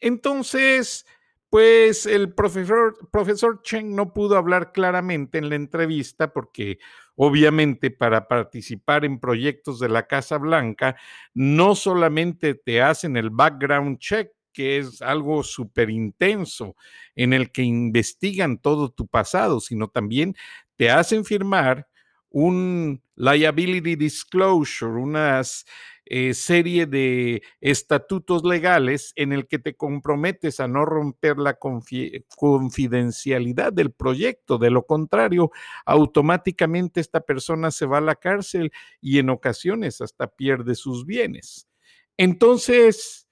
Entonces, 0.00 1.06
pues 1.50 2.04
el 2.06 2.34
profesor, 2.34 3.08
profesor 3.10 3.62
Cheng 3.62 3.94
no 3.94 4.12
pudo 4.12 4.36
hablar 4.36 4.72
claramente 4.72 5.38
en 5.38 5.48
la 5.48 5.54
entrevista 5.54 6.32
porque 6.32 6.78
obviamente 7.16 7.90
para 7.90 8.28
participar 8.28 9.04
en 9.04 9.18
proyectos 9.18 9.80
de 9.80 9.88
la 9.88 10.06
Casa 10.06 10.38
Blanca 10.38 10.96
no 11.32 11.74
solamente 11.74 12.54
te 12.54 12.82
hacen 12.82 13.16
el 13.16 13.30
background 13.30 13.98
check, 13.98 14.30
que 14.52 14.78
es 14.78 15.00
algo 15.02 15.42
súper 15.42 15.88
intenso 15.88 16.76
en 17.14 17.32
el 17.32 17.50
que 17.50 17.62
investigan 17.62 18.58
todo 18.58 18.90
tu 18.90 19.06
pasado, 19.06 19.60
sino 19.60 19.88
también 19.88 20.34
te 20.76 20.90
hacen 20.90 21.24
firmar 21.24 21.88
un 22.30 23.02
liability 23.16 23.96
disclosure, 23.96 24.92
unas 24.92 25.64
eh, 26.10 26.32
serie 26.32 26.86
de 26.86 27.42
estatutos 27.60 28.42
legales 28.42 29.12
en 29.14 29.34
el 29.34 29.46
que 29.46 29.58
te 29.58 29.76
comprometes 29.76 30.58
a 30.58 30.66
no 30.66 30.86
romper 30.86 31.36
la 31.36 31.58
confidencialidad 31.58 33.74
del 33.74 33.92
proyecto. 33.92 34.56
De 34.56 34.70
lo 34.70 34.86
contrario, 34.86 35.50
automáticamente 35.84 37.00
esta 37.00 37.20
persona 37.20 37.70
se 37.70 37.84
va 37.84 37.98
a 37.98 38.00
la 38.00 38.14
cárcel 38.14 38.72
y 39.02 39.18
en 39.18 39.28
ocasiones 39.28 40.00
hasta 40.00 40.28
pierde 40.28 40.74
sus 40.74 41.04
bienes. 41.04 41.68
Entonces, 42.16 43.28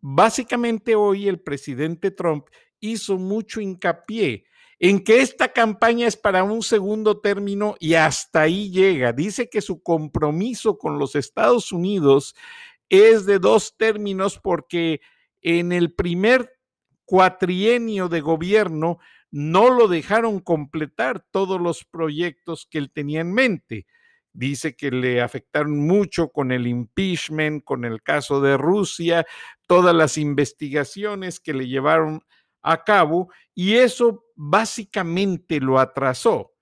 básicamente 0.00 0.94
hoy 0.94 1.26
el 1.26 1.40
presidente 1.40 2.12
Trump 2.12 2.46
hizo 2.78 3.18
mucho 3.18 3.60
hincapié 3.60 4.44
en 4.82 5.04
que 5.04 5.20
esta 5.20 5.52
campaña 5.52 6.08
es 6.08 6.16
para 6.16 6.42
un 6.42 6.60
segundo 6.60 7.20
término 7.20 7.76
y 7.78 7.94
hasta 7.94 8.40
ahí 8.40 8.68
llega. 8.68 9.12
Dice 9.12 9.48
que 9.48 9.60
su 9.60 9.80
compromiso 9.80 10.76
con 10.76 10.98
los 10.98 11.14
Estados 11.14 11.70
Unidos 11.70 12.34
es 12.88 13.24
de 13.24 13.38
dos 13.38 13.76
términos 13.76 14.40
porque 14.42 15.00
en 15.40 15.70
el 15.70 15.94
primer 15.94 16.58
cuatrienio 17.04 18.08
de 18.08 18.22
gobierno 18.22 18.98
no 19.30 19.70
lo 19.70 19.86
dejaron 19.86 20.40
completar 20.40 21.24
todos 21.30 21.60
los 21.60 21.84
proyectos 21.84 22.66
que 22.68 22.78
él 22.78 22.90
tenía 22.90 23.20
en 23.20 23.32
mente. 23.32 23.86
Dice 24.32 24.74
que 24.74 24.90
le 24.90 25.22
afectaron 25.22 25.78
mucho 25.78 26.30
con 26.30 26.50
el 26.50 26.66
impeachment, 26.66 27.62
con 27.62 27.84
el 27.84 28.02
caso 28.02 28.40
de 28.40 28.56
Rusia, 28.56 29.26
todas 29.68 29.94
las 29.94 30.18
investigaciones 30.18 31.38
que 31.38 31.54
le 31.54 31.68
llevaron 31.68 32.24
a 32.62 32.84
cabo 32.84 33.30
y 33.54 33.74
eso 33.74 34.24
básicamente 34.34 35.60
lo 35.60 35.78
atrasó. 35.78 36.52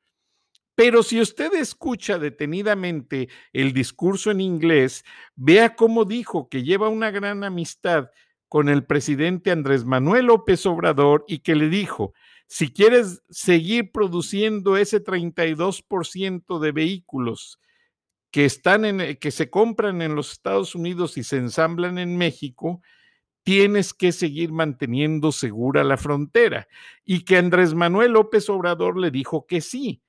Pero 0.75 1.03
si 1.03 1.21
usted 1.21 1.53
escucha 1.55 2.19
detenidamente 2.19 3.29
el 3.53 3.73
discurso 3.73 4.31
en 4.31 4.41
inglés, 4.41 5.05
vea 5.37 5.77
cómo 5.77 6.07
dijo 6.07 6.49
que 6.49 6.63
lleva 6.63 6.89
una 6.89 7.11
gran 7.11 7.45
amistad 7.45 8.11
con 8.49 8.69
el 8.69 8.85
presidente 8.85 9.51
Andrés 9.51 9.85
Manuel 9.85 10.27
López 10.27 10.65
Obrador 10.67 11.25
y 11.29 11.41
que 11.41 11.55
le 11.55 11.69
dijo, 11.69 12.15
si 12.47 12.73
quieres 12.73 13.23
seguir 13.31 13.93
produciendo 13.93 14.77
ese 14.77 15.05
32% 15.05 16.59
de 16.59 16.73
vehículos 16.73 17.61
que 18.33 18.45
están 18.45 18.85
en 18.85 19.17
que 19.19 19.31
se 19.31 19.51
compran 19.51 20.03
en 20.03 20.15
los 20.15 20.33
Estados 20.33 20.75
Unidos 20.75 21.17
y 21.17 21.25
se 21.25 21.37
ensamblan 21.37 21.99
en 21.99 22.17
México, 22.17 22.81
tienes 23.42 23.94
que 23.94 24.12
seguir 24.12 24.53
manteniendo 24.53 25.33
segura 25.33 25.85
la 25.85 25.96
frontera. 25.96 26.68
Y 27.05 27.24
que 27.24 27.37
Andrés 27.37 27.74
Manuel 27.74 28.12
López 28.12 28.48
Obrador 28.48 28.98
le 28.98 29.11
dijo 29.11 29.46
que 29.46 29.61
sí. 29.61 30.03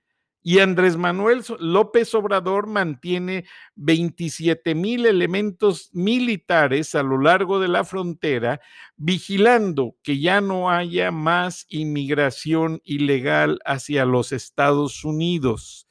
Y 0.43 0.57
Andrés 0.57 0.97
Manuel 0.97 1.43
López 1.59 2.15
Obrador 2.15 2.65
mantiene 2.65 3.45
27 3.75 4.73
mil 4.73 5.05
elementos 5.05 5.91
militares 5.93 6.95
a 6.95 7.03
lo 7.03 7.21
largo 7.21 7.59
de 7.59 7.67
la 7.67 7.83
frontera, 7.83 8.59
vigilando 8.95 9.95
que 10.01 10.19
ya 10.19 10.41
no 10.41 10.71
haya 10.71 11.11
más 11.11 11.67
inmigración 11.69 12.81
ilegal 12.83 13.59
hacia 13.65 14.03
los 14.05 14.31
Estados 14.31 15.05
Unidos. 15.05 15.87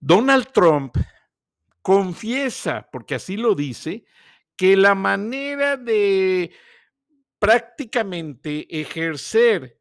Donald 0.00 0.48
Trump 0.52 0.96
confiesa, 1.82 2.88
porque 2.90 3.16
así 3.16 3.36
lo 3.36 3.54
dice, 3.54 4.06
que 4.56 4.76
la 4.76 4.94
manera 4.94 5.76
de 5.76 6.52
prácticamente 7.38 8.66
ejercer 8.80 9.78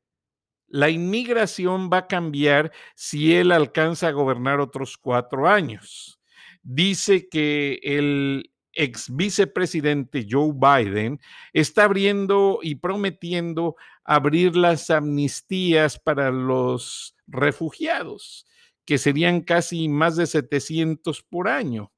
la 0.68 0.90
inmigración 0.90 1.90
va 1.92 2.00
a 2.00 2.08
cambiar 2.08 2.72
si 2.96 3.36
él 3.36 3.52
alcanza 3.52 4.08
a 4.08 4.12
gobernar 4.12 4.60
otros 4.60 4.98
cuatro 4.98 5.48
años. 5.48 6.20
Dice 6.64 7.30
que 7.30 7.80
el 7.84 8.52
ex 8.74 9.16
vicepresidente 9.16 10.26
Joe 10.28 10.52
Biden 10.52 11.20
está 11.54 11.84
abriendo 11.84 12.60
y 12.64 12.76
prometiendo 12.76 13.76
abrir 14.04 14.56
las 14.56 14.90
amnistías 14.90 16.00
para 16.00 16.32
los 16.32 17.16
refugiados, 17.28 18.48
que 18.84 18.98
serían 18.98 19.42
casi 19.42 19.88
más 19.90 20.16
de 20.16 20.26
700 20.26 21.22
por 21.22 21.48
año, 21.48 21.92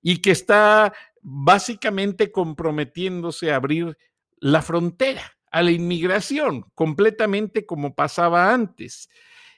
y 0.00 0.18
que 0.18 0.30
está 0.30 0.94
básicamente 1.24 2.30
comprometiéndose 2.30 3.50
a 3.50 3.56
abrir 3.56 3.96
la 4.38 4.60
frontera 4.60 5.22
a 5.50 5.62
la 5.62 5.70
inmigración, 5.70 6.66
completamente 6.74 7.64
como 7.64 7.94
pasaba 7.94 8.52
antes, 8.52 9.08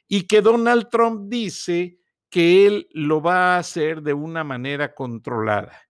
y 0.06 0.28
que 0.28 0.42
Donald 0.42 0.88
Trump 0.90 1.28
dice 1.28 1.98
que 2.30 2.66
él 2.66 2.86
lo 2.92 3.20
va 3.20 3.56
a 3.56 3.58
hacer 3.58 4.02
de 4.02 4.12
una 4.14 4.44
manera 4.44 4.94
controlada 4.94 5.82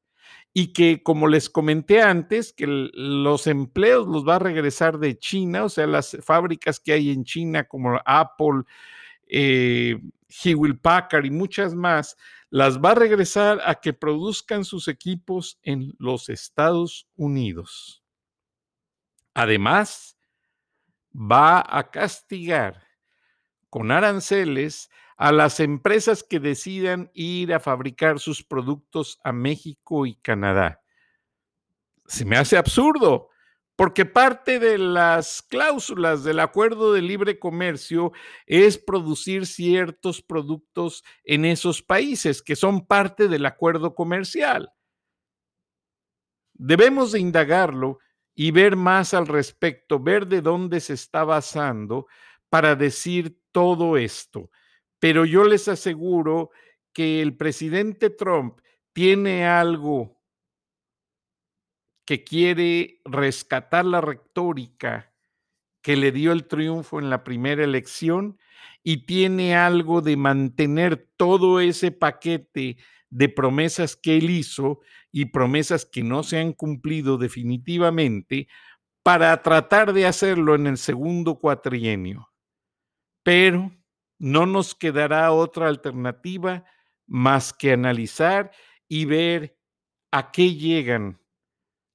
y 0.55 0.73
que, 0.73 1.03
como 1.03 1.29
les 1.29 1.51
comenté 1.51 2.01
antes, 2.01 2.55
que 2.55 2.67
los 2.67 3.47
empleos 3.47 4.07
los 4.07 4.27
va 4.27 4.37
a 4.37 4.39
regresar 4.39 4.99
de 4.99 5.19
China, 5.19 5.65
o 5.65 5.69
sea, 5.69 5.87
las 5.87 6.17
fábricas 6.23 6.81
que 6.81 6.95
hay 6.95 7.11
en 7.11 7.25
China 7.25 7.65
como 7.65 8.01
Apple, 8.07 8.62
eh, 9.27 10.01
Hewlett 10.29 10.81
Packard 10.81 11.27
y 11.27 11.31
muchas 11.31 11.75
más, 11.75 12.17
las 12.51 12.79
va 12.81 12.93
a 12.93 12.95
regresar 12.95 13.61
a 13.65 13.77
que 13.77 13.93
produzcan 13.93 14.65
sus 14.65 14.89
equipos 14.89 15.59
en 15.63 15.95
los 15.99 16.29
Estados 16.29 17.09
Unidos. 17.17 18.05
Además, 19.35 20.17
va 21.15 21.65
a 21.67 21.91
castigar 21.91 22.87
con 23.69 23.91
aranceles 23.91 24.91
a 25.17 25.33
las 25.33 25.61
empresas 25.61 26.23
que 26.23 26.41
decidan 26.41 27.11
ir 27.15 27.53
a 27.53 27.61
fabricar 27.61 28.21
sus 28.21 28.43
productos 28.43 29.19
a 29.25 29.33
México 29.33 30.07
y 30.07 30.15
Canadá. 30.17 30.83
Se 32.07 32.25
me 32.25 32.37
hace 32.37 32.57
absurdo 32.57 33.31
porque 33.77 34.07
parte 34.07 34.59
de 34.59 34.79
las 34.79 35.43
cláusulas 35.43 36.25
del 36.25 36.41
acuerdo 36.41 36.95
de 36.95 37.03
libre 37.03 37.39
comercio 37.39 38.12
es 38.47 38.79
producir 38.79 39.47
ciertos 39.47 40.23
productos 40.23 41.05
en 41.25 41.45
esos 41.45 41.83
países 41.83 42.43
que 42.43 42.57
son 42.57 42.87
parte 42.87 43.29
del 43.29 43.45
acuerdo 43.45 43.95
comercial. 43.95 44.73
Debemos 46.55 47.12
de 47.12 47.21
indagarlo 47.21 47.99
y 48.35 48.51
ver 48.51 48.77
más 48.77 49.12
al 49.12 49.27
respecto, 49.27 50.01
ver 50.01 50.27
de 50.27 50.41
dónde 50.41 50.81
se 50.81 50.95
está 50.95 51.25
basando 51.25 52.07
para 52.49 52.77
decir 52.77 53.39
todo 53.53 53.99
esto. 53.99 54.51
Pero 54.99 55.27
yo 55.27 55.45
les 55.45 55.69
aseguro 55.69 56.51
que 56.95 57.21
el 57.21 57.37
presidente 57.37 58.09
Trump 58.09 58.59
tiene 58.95 59.47
algo 59.47 60.16
que 62.07 62.25
quiere 62.25 63.01
rescatar 63.05 63.85
la 63.85 64.01
retórica 64.01 65.12
que 65.83 65.97
le 65.97 66.12
dio 66.12 66.33
el 66.33 66.47
triunfo 66.47 66.99
en 66.99 67.11
la 67.11 67.25
primera 67.25 67.62
elección 67.62 68.38
y 68.83 69.07
tiene 69.07 69.57
algo 69.57 70.01
de 70.01 70.16
mantener 70.16 71.09
todo 71.16 71.61
ese 71.61 71.90
paquete 71.90 72.79
de 73.11 73.29
promesas 73.29 73.97
que 73.97 74.16
él 74.16 74.31
hizo 74.31 74.81
y 75.12 75.27
promesas 75.27 75.85
que 75.85 76.03
no 76.03 76.23
se 76.23 76.38
han 76.38 76.53
cumplido 76.53 77.19
definitivamente 77.19 78.49
para 79.03 79.42
tratar 79.42 79.92
de 79.92 80.07
hacerlo 80.07 80.55
en 80.55 80.66
el 80.66 80.79
segundo 80.79 81.38
cuatrienio. 81.38 82.31
Pero 83.23 83.73
no 84.19 84.47
nos 84.47 84.75
quedará 84.75 85.31
otra 85.33 85.69
alternativa 85.69 86.64
más 87.07 87.53
que 87.53 87.73
analizar 87.73 88.51
y 88.88 89.05
ver 89.05 89.59
a 90.11 90.31
qué 90.33 90.55
llegan 90.55 91.21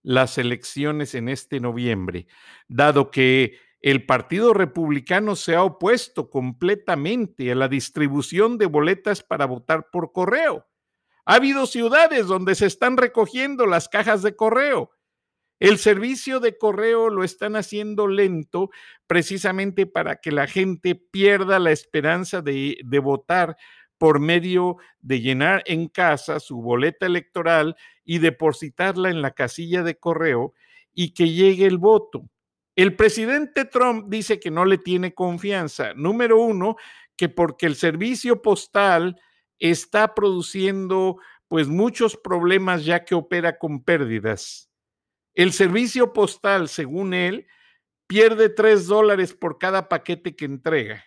las 0.03 0.37
elecciones 0.37 1.15
en 1.15 1.29
este 1.29 1.59
noviembre, 1.59 2.27
dado 2.67 3.11
que 3.11 3.57
el 3.81 4.05
Partido 4.05 4.53
Republicano 4.53 5.35
se 5.35 5.55
ha 5.55 5.63
opuesto 5.63 6.29
completamente 6.29 7.51
a 7.51 7.55
la 7.55 7.67
distribución 7.67 8.57
de 8.57 8.67
boletas 8.67 9.23
para 9.23 9.45
votar 9.45 9.89
por 9.91 10.11
correo. 10.11 10.67
Ha 11.25 11.35
habido 11.35 11.65
ciudades 11.65 12.27
donde 12.27 12.55
se 12.55 12.67
están 12.67 12.97
recogiendo 12.97 13.65
las 13.65 13.89
cajas 13.89 14.21
de 14.21 14.35
correo. 14.35 14.91
El 15.59 15.77
servicio 15.77 16.39
de 16.39 16.57
correo 16.57 17.09
lo 17.09 17.23
están 17.23 17.55
haciendo 17.55 18.07
lento 18.07 18.71
precisamente 19.05 19.85
para 19.85 20.15
que 20.15 20.31
la 20.31 20.47
gente 20.47 20.95
pierda 20.95 21.59
la 21.59 21.71
esperanza 21.71 22.41
de, 22.41 22.77
votar 23.03 23.57
por 24.01 24.19
medio 24.19 24.77
de 24.99 25.21
llenar 25.21 25.61
en 25.67 25.87
casa 25.87 26.39
su 26.39 26.59
boleta 26.59 27.05
electoral 27.05 27.75
y 28.03 28.17
depositarla 28.17 29.11
en 29.11 29.21
la 29.21 29.35
casilla 29.35 29.83
de 29.83 29.99
correo 29.99 30.55
y 30.91 31.13
que 31.13 31.29
llegue 31.29 31.67
el 31.67 31.77
voto. 31.77 32.27
El 32.75 32.95
presidente 32.95 33.63
Trump 33.63 34.07
dice 34.09 34.39
que 34.39 34.49
no 34.49 34.65
le 34.65 34.79
tiene 34.79 35.13
confianza. 35.13 35.93
Número 35.93 36.41
uno, 36.41 36.77
que 37.15 37.29
porque 37.29 37.67
el 37.67 37.75
servicio 37.75 38.41
postal 38.41 39.21
está 39.59 40.15
produciendo 40.15 41.17
pues 41.47 41.67
muchos 41.67 42.17
problemas 42.17 42.83
ya 42.83 43.05
que 43.05 43.13
opera 43.13 43.59
con 43.59 43.83
pérdidas. 43.83 44.71
El 45.35 45.53
servicio 45.53 46.11
postal, 46.11 46.69
según 46.69 47.13
él, 47.13 47.45
pierde 48.07 48.49
tres 48.49 48.87
dólares 48.87 49.35
por 49.35 49.59
cada 49.59 49.87
paquete 49.89 50.35
que 50.35 50.45
entrega 50.45 51.05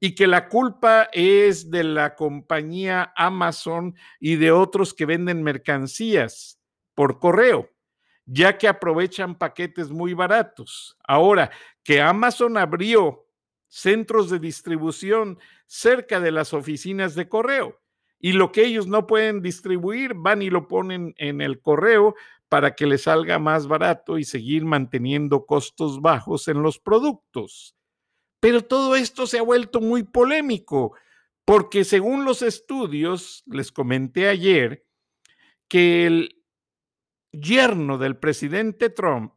y 0.00 0.14
que 0.14 0.26
la 0.26 0.48
culpa 0.48 1.08
es 1.12 1.70
de 1.70 1.84
la 1.84 2.14
compañía 2.14 3.12
Amazon 3.16 3.94
y 4.20 4.36
de 4.36 4.52
otros 4.52 4.94
que 4.94 5.06
venden 5.06 5.42
mercancías 5.42 6.60
por 6.94 7.18
correo 7.18 7.70
ya 8.26 8.58
que 8.58 8.68
aprovechan 8.68 9.36
paquetes 9.36 9.90
muy 9.90 10.12
baratos. 10.12 10.98
Ahora, 11.06 11.50
que 11.82 12.02
Amazon 12.02 12.58
abrió 12.58 13.24
centros 13.68 14.30
de 14.30 14.40
distribución 14.40 15.38
cerca 15.66 16.20
de 16.20 16.32
las 16.32 16.52
oficinas 16.52 17.14
de 17.14 17.28
correo 17.28 17.80
y 18.18 18.32
lo 18.32 18.50
que 18.50 18.64
ellos 18.64 18.86
no 18.86 19.06
pueden 19.06 19.42
distribuir 19.42 20.14
van 20.14 20.42
y 20.42 20.50
lo 20.50 20.66
ponen 20.68 21.14
en 21.18 21.40
el 21.40 21.60
correo 21.60 22.14
para 22.48 22.74
que 22.74 22.86
les 22.86 23.02
salga 23.02 23.38
más 23.38 23.66
barato 23.66 24.18
y 24.18 24.24
seguir 24.24 24.64
manteniendo 24.64 25.46
costos 25.46 26.00
bajos 26.00 26.48
en 26.48 26.62
los 26.62 26.78
productos. 26.78 27.76
Pero 28.46 28.62
todo 28.62 28.94
esto 28.94 29.26
se 29.26 29.40
ha 29.40 29.42
vuelto 29.42 29.80
muy 29.80 30.04
polémico 30.04 30.94
porque 31.44 31.82
según 31.82 32.24
los 32.24 32.42
estudios, 32.42 33.42
les 33.44 33.72
comenté 33.72 34.28
ayer, 34.28 34.86
que 35.66 36.06
el, 36.06 36.44
yerno 37.32 37.98
del 37.98 38.16
presidente 38.16 38.88
Trump, 38.88 39.32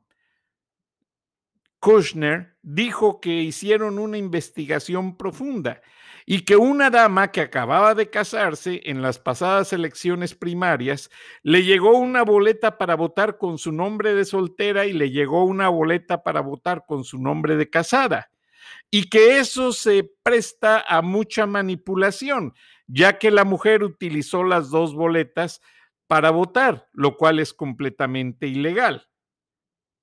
Kushner, 1.79 2.55
dijo 2.61 3.19
que 3.19 3.41
hicieron 3.41 3.97
una 3.97 4.19
investigación 4.19 5.17
profunda 5.17 5.81
y 6.27 6.41
que 6.45 6.55
una 6.55 6.91
dama 6.91 7.31
que 7.31 7.41
acababa 7.41 7.95
de 7.95 8.11
casarse 8.11 8.79
en 8.85 9.01
las 9.01 9.17
pasadas 9.17 9.73
elecciones 9.73 10.35
primarias 10.35 11.09
le 11.41 11.63
llegó 11.63 11.97
una 11.97 12.21
boleta 12.21 12.77
para 12.77 12.93
votar 12.93 13.39
con 13.39 13.57
su 13.57 13.71
nombre 13.71 14.13
de 14.13 14.25
soltera 14.25 14.85
y 14.85 14.93
le 14.93 15.09
llegó 15.09 15.45
una 15.45 15.67
boleta 15.67 16.21
para 16.21 16.41
votar 16.41 16.85
con 16.85 17.03
su 17.03 17.17
nombre 17.17 17.55
de 17.55 17.71
casada. 17.71 18.29
Y 18.91 19.09
que 19.09 19.39
eso 19.39 19.71
se 19.71 20.09
presta 20.23 20.83
a 20.87 21.01
mucha 21.01 21.45
manipulación, 21.45 22.53
ya 22.87 23.19
que 23.19 23.31
la 23.31 23.43
mujer 23.43 23.83
utilizó 23.83 24.43
las 24.43 24.69
dos 24.69 24.95
boletas 24.95 25.61
para 26.07 26.31
votar, 26.31 26.89
lo 26.91 27.17
cual 27.17 27.39
es 27.39 27.53
completamente 27.53 28.47
ilegal. 28.47 29.07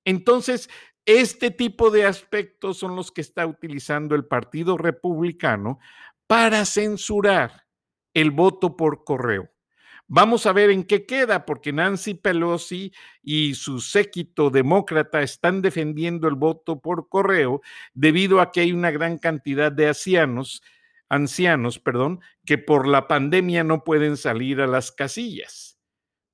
Entonces, 0.05 0.69
este 1.05 1.51
tipo 1.51 1.91
de 1.91 2.05
aspectos 2.05 2.77
son 2.77 2.95
los 2.95 3.11
que 3.11 3.21
está 3.21 3.45
utilizando 3.45 4.15
el 4.15 4.25
Partido 4.25 4.77
Republicano 4.77 5.79
para 6.27 6.65
censurar 6.65 7.65
el 8.13 8.31
voto 8.31 8.75
por 8.75 9.03
correo. 9.03 9.49
Vamos 10.09 10.45
a 10.45 10.53
ver 10.53 10.69
en 10.69 10.85
qué 10.85 11.05
queda, 11.05 11.45
porque 11.45 11.73
Nancy 11.73 12.13
Pelosi 12.13 12.93
y 13.21 13.55
su 13.55 13.81
séquito 13.81 14.49
demócrata 14.49 15.21
están 15.21 15.61
defendiendo 15.61 16.29
el 16.29 16.35
voto 16.35 16.79
por 16.79 17.09
correo 17.09 17.61
debido 17.93 18.39
a 18.39 18.53
que 18.53 18.61
hay 18.61 18.71
una 18.71 18.89
gran 18.91 19.17
cantidad 19.17 19.69
de 19.69 19.89
ancianos, 19.89 20.63
ancianos, 21.09 21.79
perdón, 21.79 22.21
que 22.45 22.57
por 22.57 22.87
la 22.87 23.09
pandemia 23.09 23.65
no 23.65 23.83
pueden 23.83 24.15
salir 24.15 24.61
a 24.61 24.67
las 24.67 24.93
casillas. 24.93 25.77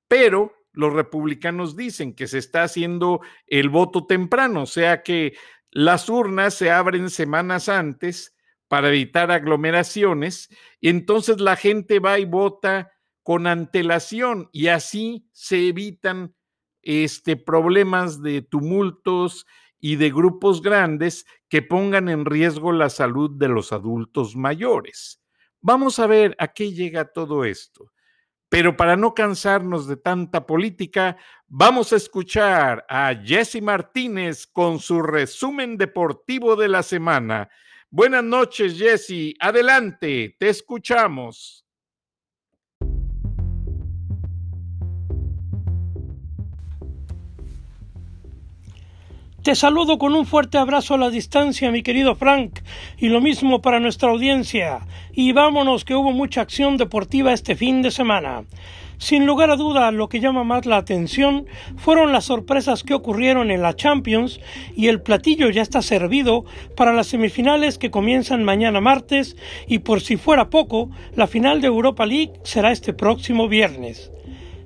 Pero 0.08 0.54
los 0.72 0.94
republicanos 0.94 1.76
dicen 1.76 2.14
que 2.14 2.28
se 2.28 2.38
está 2.38 2.64
haciendo 2.64 3.22
el 3.48 3.70
voto 3.70 4.06
temprano, 4.06 4.64
o 4.64 4.68
sea 4.68 5.02
que 5.02 5.36
las 5.72 6.10
urnas 6.10 6.54
se 6.54 6.70
abren 6.70 7.10
semanas 7.10 7.70
antes 7.70 8.36
para 8.68 8.90
evitar 8.90 9.32
aglomeraciones 9.32 10.50
y 10.80 10.90
entonces 10.90 11.40
la 11.40 11.56
gente 11.56 11.98
va 12.00 12.20
y 12.20 12.26
vota 12.26 12.93
con 13.24 13.48
antelación 13.48 14.50
y 14.52 14.68
así 14.68 15.28
se 15.32 15.68
evitan 15.68 16.36
este, 16.82 17.38
problemas 17.38 18.22
de 18.22 18.42
tumultos 18.42 19.46
y 19.80 19.96
de 19.96 20.12
grupos 20.12 20.62
grandes 20.62 21.26
que 21.50 21.62
pongan 21.62 22.10
en 22.10 22.26
riesgo 22.26 22.72
la 22.72 22.90
salud 22.90 23.32
de 23.32 23.48
los 23.48 23.74
adultos 23.74 24.36
mayores. 24.36 25.22
Vamos 25.62 26.00
a 26.00 26.08
ver 26.08 26.36
a 26.40 26.50
qué 26.50 26.72
llega 26.72 27.12
todo 27.12 27.46
esto. 27.46 27.92
Pero 28.50 28.78
para 28.78 28.96
no 28.96 29.16
cansarnos 29.16 29.88
de 29.88 29.98
tanta 29.98 30.46
política, 30.46 31.18
vamos 31.48 31.92
a 31.92 31.96
escuchar 31.96 32.86
a 32.88 33.16
Jesse 33.16 33.64
Martínez 33.64 34.46
con 34.46 34.78
su 34.78 35.02
resumen 35.02 35.76
deportivo 35.76 36.56
de 36.56 36.68
la 36.68 36.84
semana. 36.84 37.50
Buenas 37.90 38.24
noches, 38.24 38.78
Jesse. 38.78 39.34
Adelante, 39.40 40.36
te 40.40 40.50
escuchamos. 40.50 41.66
Te 49.44 49.56
saludo 49.56 49.98
con 49.98 50.16
un 50.16 50.26
fuerte 50.26 50.58
abrazo 50.58 50.94
a 50.94 50.98
la 50.98 51.10
distancia, 51.10 51.70
mi 51.70 51.84
querido 51.84 52.16
Frank, 52.16 52.62
y 52.98 53.10
lo 53.10 53.20
mismo 53.20 53.62
para 53.62 53.82
nuestra 53.82 54.10
audiencia. 54.10 54.88
Y 55.12 55.34
vámonos 55.34 55.84
que 55.84 55.96
hubo 55.96 56.14
mucha 56.14 56.40
acción 56.40 56.78
deportiva 56.78 57.34
este 57.34 57.58
fin 57.58 57.82
de 57.82 57.92
semana. 57.92 58.46
Sin 59.00 59.26
lugar 59.26 59.52
a 59.52 59.58
duda, 59.58 59.92
lo 59.92 60.08
que 60.08 60.22
llama 60.22 60.46
más 60.46 60.66
la 60.66 60.78
atención 60.78 61.46
fueron 61.76 62.14
las 62.14 62.24
sorpresas 62.24 62.84
que 62.84 62.94
ocurrieron 62.94 63.52
en 63.52 63.62
la 63.62 63.76
Champions 63.76 64.40
y 64.78 64.88
el 64.88 65.02
platillo 65.02 65.50
ya 65.50 65.62
está 65.62 65.82
servido 65.82 66.46
para 66.78 66.94
las 66.94 67.08
semifinales 67.08 67.78
que 67.78 67.92
comienzan 67.92 68.46
mañana 68.46 68.80
martes 68.80 69.36
y 69.68 69.80
por 69.80 70.00
si 70.00 70.16
fuera 70.16 70.50
poco, 70.50 70.90
la 71.18 71.28
final 71.28 71.60
de 71.60 71.68
Europa 71.68 72.06
League 72.06 72.32
será 72.46 72.72
este 72.72 72.94
próximo 72.94 73.50
viernes. 73.50 74.10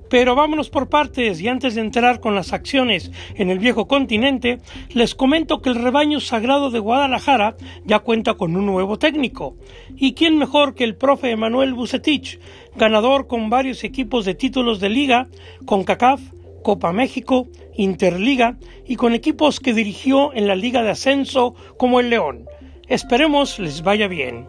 Pero 0.09 0.35
vámonos 0.35 0.69
por 0.69 0.89
partes 0.89 1.41
y 1.41 1.47
antes 1.47 1.75
de 1.75 1.81
entrar 1.81 2.19
con 2.19 2.35
las 2.35 2.53
acciones 2.53 3.11
en 3.35 3.49
el 3.49 3.59
viejo 3.59 3.87
continente, 3.87 4.59
les 4.89 5.15
comento 5.15 5.61
que 5.61 5.69
el 5.69 5.75
rebaño 5.75 6.19
sagrado 6.19 6.69
de 6.69 6.79
Guadalajara 6.79 7.57
ya 7.85 7.99
cuenta 7.99 8.35
con 8.35 8.55
un 8.55 8.65
nuevo 8.65 8.97
técnico. 8.97 9.55
¿Y 9.95 10.13
quién 10.13 10.37
mejor 10.37 10.75
que 10.75 10.83
el 10.83 10.95
profe 10.95 11.31
Emanuel 11.31 11.73
Bucetich, 11.73 12.39
ganador 12.75 13.27
con 13.27 13.49
varios 13.49 13.83
equipos 13.83 14.25
de 14.25 14.35
títulos 14.35 14.79
de 14.79 14.89
liga, 14.89 15.27
con 15.65 15.83
CACAF, 15.83 16.21
Copa 16.63 16.93
México, 16.93 17.47
Interliga 17.75 18.57
y 18.85 18.95
con 18.95 19.13
equipos 19.13 19.59
que 19.59 19.73
dirigió 19.73 20.33
en 20.33 20.47
la 20.47 20.55
Liga 20.55 20.83
de 20.83 20.89
Ascenso 20.91 21.53
como 21.77 21.99
el 21.99 22.09
León? 22.09 22.45
Esperemos 22.87 23.59
les 23.59 23.83
vaya 23.83 24.07
bien. 24.07 24.47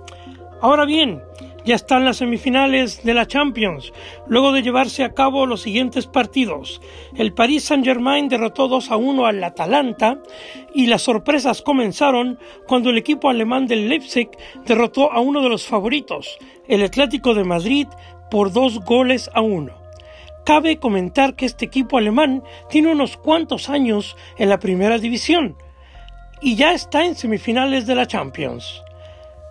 Ahora 0.60 0.84
bien, 0.84 1.20
ya 1.68 1.74
están 1.74 2.06
las 2.06 2.16
semifinales 2.16 3.04
de 3.04 3.12
la 3.12 3.26
Champions, 3.26 3.92
luego 4.26 4.52
de 4.52 4.62
llevarse 4.62 5.04
a 5.04 5.12
cabo 5.12 5.44
los 5.44 5.60
siguientes 5.60 6.06
partidos. 6.06 6.80
El 7.14 7.34
Paris 7.34 7.64
Saint-Germain 7.64 8.30
derrotó 8.30 8.68
2 8.68 8.90
a 8.90 8.96
1 8.96 9.26
al 9.26 9.44
Atalanta 9.44 10.18
y 10.72 10.86
las 10.86 11.02
sorpresas 11.02 11.60
comenzaron 11.60 12.38
cuando 12.66 12.88
el 12.88 12.96
equipo 12.96 13.28
alemán 13.28 13.66
del 13.66 13.90
Leipzig 13.90 14.30
derrotó 14.64 15.12
a 15.12 15.20
uno 15.20 15.42
de 15.42 15.50
los 15.50 15.66
favoritos, 15.66 16.38
el 16.68 16.82
Atlético 16.82 17.34
de 17.34 17.44
Madrid, 17.44 17.86
por 18.30 18.50
dos 18.50 18.80
goles 18.80 19.28
a 19.34 19.42
uno. 19.42 19.74
Cabe 20.46 20.78
comentar 20.78 21.36
que 21.36 21.44
este 21.44 21.66
equipo 21.66 21.98
alemán 21.98 22.42
tiene 22.70 22.90
unos 22.90 23.18
cuantos 23.18 23.68
años 23.68 24.16
en 24.38 24.48
la 24.48 24.58
primera 24.58 24.96
división 24.96 25.58
y 26.40 26.56
ya 26.56 26.72
está 26.72 27.04
en 27.04 27.14
semifinales 27.14 27.86
de 27.86 27.94
la 27.94 28.06
Champions. 28.06 28.82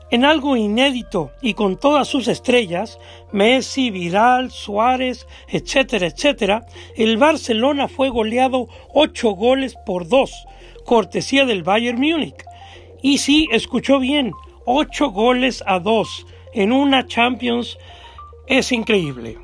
En 0.09 0.23
algo 0.23 0.55
inédito 0.55 1.31
y 1.41 1.53
con 1.53 1.77
todas 1.77 2.07
sus 2.07 2.29
estrellas, 2.29 2.97
Messi, 3.33 3.91
Vidal, 3.91 4.51
Suárez, 4.51 5.27
etcétera, 5.49 6.07
etcétera, 6.07 6.65
el 6.95 7.17
Barcelona 7.17 7.89
fue 7.89 8.09
goleado 8.09 8.67
ocho 8.93 9.31
goles 9.31 9.75
por 9.85 10.07
dos, 10.07 10.45
cortesía 10.85 11.45
del 11.45 11.63
Bayern 11.63 11.99
Múnich. 11.99 12.45
Y 13.01 13.17
sí, 13.17 13.49
escuchó 13.51 13.99
bien, 13.99 14.31
ocho 14.65 15.09
goles 15.09 15.61
a 15.67 15.79
dos 15.79 16.25
en 16.53 16.71
una 16.71 17.05
Champions 17.05 17.77
es 18.47 18.71
increíble. 18.71 19.37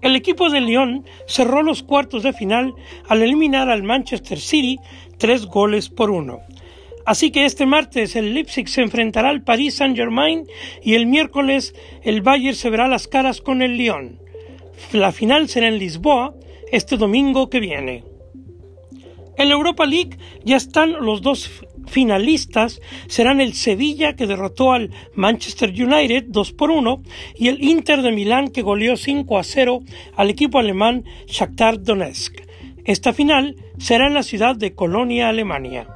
El 0.00 0.14
equipo 0.14 0.48
de 0.48 0.60
Lyon 0.60 1.04
cerró 1.26 1.64
los 1.64 1.82
cuartos 1.82 2.22
de 2.22 2.32
final 2.32 2.74
al 3.08 3.22
eliminar 3.22 3.68
al 3.68 3.82
Manchester 3.82 4.38
City 4.38 4.78
tres 5.18 5.46
goles 5.46 5.88
por 5.88 6.10
uno. 6.10 6.40
Así 7.06 7.30
que 7.30 7.44
este 7.44 7.66
martes 7.66 8.16
el 8.16 8.34
Leipzig 8.34 8.68
se 8.68 8.82
enfrentará 8.82 9.28
al 9.28 9.44
Paris 9.44 9.76
Saint-Germain 9.76 10.44
y 10.82 10.94
el 10.94 11.06
miércoles 11.06 11.72
el 12.02 12.20
Bayern 12.20 12.56
se 12.56 12.68
verá 12.68 12.88
las 12.88 13.06
caras 13.06 13.40
con 13.40 13.62
el 13.62 13.76
Lyon. 13.76 14.18
La 14.92 15.12
final 15.12 15.48
será 15.48 15.68
en 15.68 15.78
Lisboa 15.78 16.34
este 16.72 16.96
domingo 16.96 17.48
que 17.48 17.60
viene. 17.60 18.02
En 19.38 19.48
la 19.48 19.54
Europa 19.54 19.86
League 19.86 20.18
ya 20.44 20.56
están 20.56 20.94
los 21.04 21.22
dos 21.22 21.48
finalistas, 21.86 22.80
serán 23.06 23.40
el 23.40 23.52
Sevilla 23.52 24.16
que 24.16 24.26
derrotó 24.26 24.72
al 24.72 24.90
Manchester 25.14 25.70
United 25.70 26.24
2 26.26 26.52
por 26.54 26.72
1 26.72 27.02
y 27.36 27.48
el 27.48 27.62
Inter 27.62 28.02
de 28.02 28.10
Milán 28.10 28.48
que 28.48 28.62
goleó 28.62 28.96
5 28.96 29.38
a 29.38 29.44
0 29.44 29.80
al 30.16 30.30
equipo 30.30 30.58
alemán 30.58 31.04
Shakhtar 31.28 31.82
Donetsk. 31.82 32.34
Esta 32.84 33.12
final 33.12 33.54
será 33.78 34.08
en 34.08 34.14
la 34.14 34.24
ciudad 34.24 34.56
de 34.56 34.74
Colonia, 34.74 35.28
Alemania. 35.28 35.95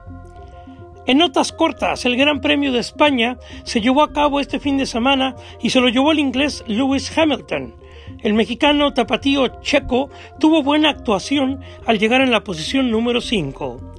En 1.06 1.18
notas 1.18 1.52
cortas, 1.52 2.04
el 2.04 2.16
Gran 2.16 2.40
Premio 2.40 2.72
de 2.72 2.78
España 2.78 3.38
se 3.64 3.80
llevó 3.80 4.02
a 4.02 4.12
cabo 4.12 4.38
este 4.38 4.60
fin 4.60 4.76
de 4.76 4.86
semana 4.86 5.34
y 5.60 5.70
se 5.70 5.80
lo 5.80 5.88
llevó 5.88 6.12
el 6.12 6.18
inglés 6.18 6.62
Lewis 6.66 7.16
Hamilton. 7.16 7.74
El 8.22 8.34
mexicano 8.34 8.92
tapatío 8.92 9.60
checo 9.62 10.10
tuvo 10.38 10.62
buena 10.62 10.90
actuación 10.90 11.60
al 11.86 11.98
llegar 11.98 12.20
en 12.20 12.30
la 12.30 12.44
posición 12.44 12.90
número 12.90 13.20
5. 13.20 13.90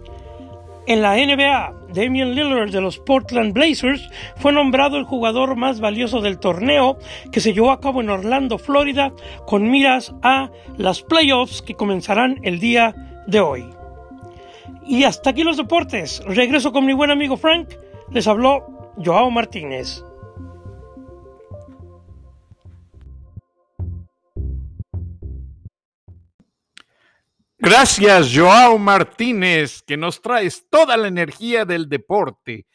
En 0.87 1.01
la 1.01 1.15
NBA, 1.15 1.73
Damian 1.93 2.35
Lillard 2.35 2.71
de 2.71 2.81
los 2.81 2.97
Portland 2.99 3.53
Blazers 3.53 4.09
fue 4.37 4.51
nombrado 4.51 4.97
el 4.97 5.03
jugador 5.03 5.55
más 5.55 5.79
valioso 5.79 6.21
del 6.21 6.39
torneo 6.39 6.97
que 7.31 7.39
se 7.39 7.53
llevó 7.53 7.71
a 7.71 7.79
cabo 7.79 8.01
en 8.01 8.09
Orlando, 8.09 8.57
Florida, 8.57 9.11
con 9.45 9.69
miras 9.69 10.13
a 10.21 10.49
las 10.77 11.01
playoffs 11.01 11.61
que 11.61 11.75
comenzarán 11.75 12.39
el 12.43 12.59
día 12.59 12.95
de 13.27 13.39
hoy. 13.39 13.80
Y 14.85 15.03
hasta 15.03 15.29
aquí 15.29 15.43
los 15.43 15.57
deportes. 15.57 16.21
Regreso 16.25 16.71
con 16.71 16.85
mi 16.85 16.93
buen 16.93 17.11
amigo 17.11 17.37
Frank. 17.37 17.69
Les 18.11 18.27
habló 18.27 18.93
Joao 18.97 19.29
Martínez. 19.31 20.03
Gracias, 27.63 28.31
Joao 28.35 28.79
Martínez, 28.79 29.83
que 29.83 29.95
nos 29.95 30.19
traes 30.19 30.67
toda 30.67 30.97
la 30.97 31.07
energía 31.07 31.63
del 31.63 31.87
deporte. 31.87 32.65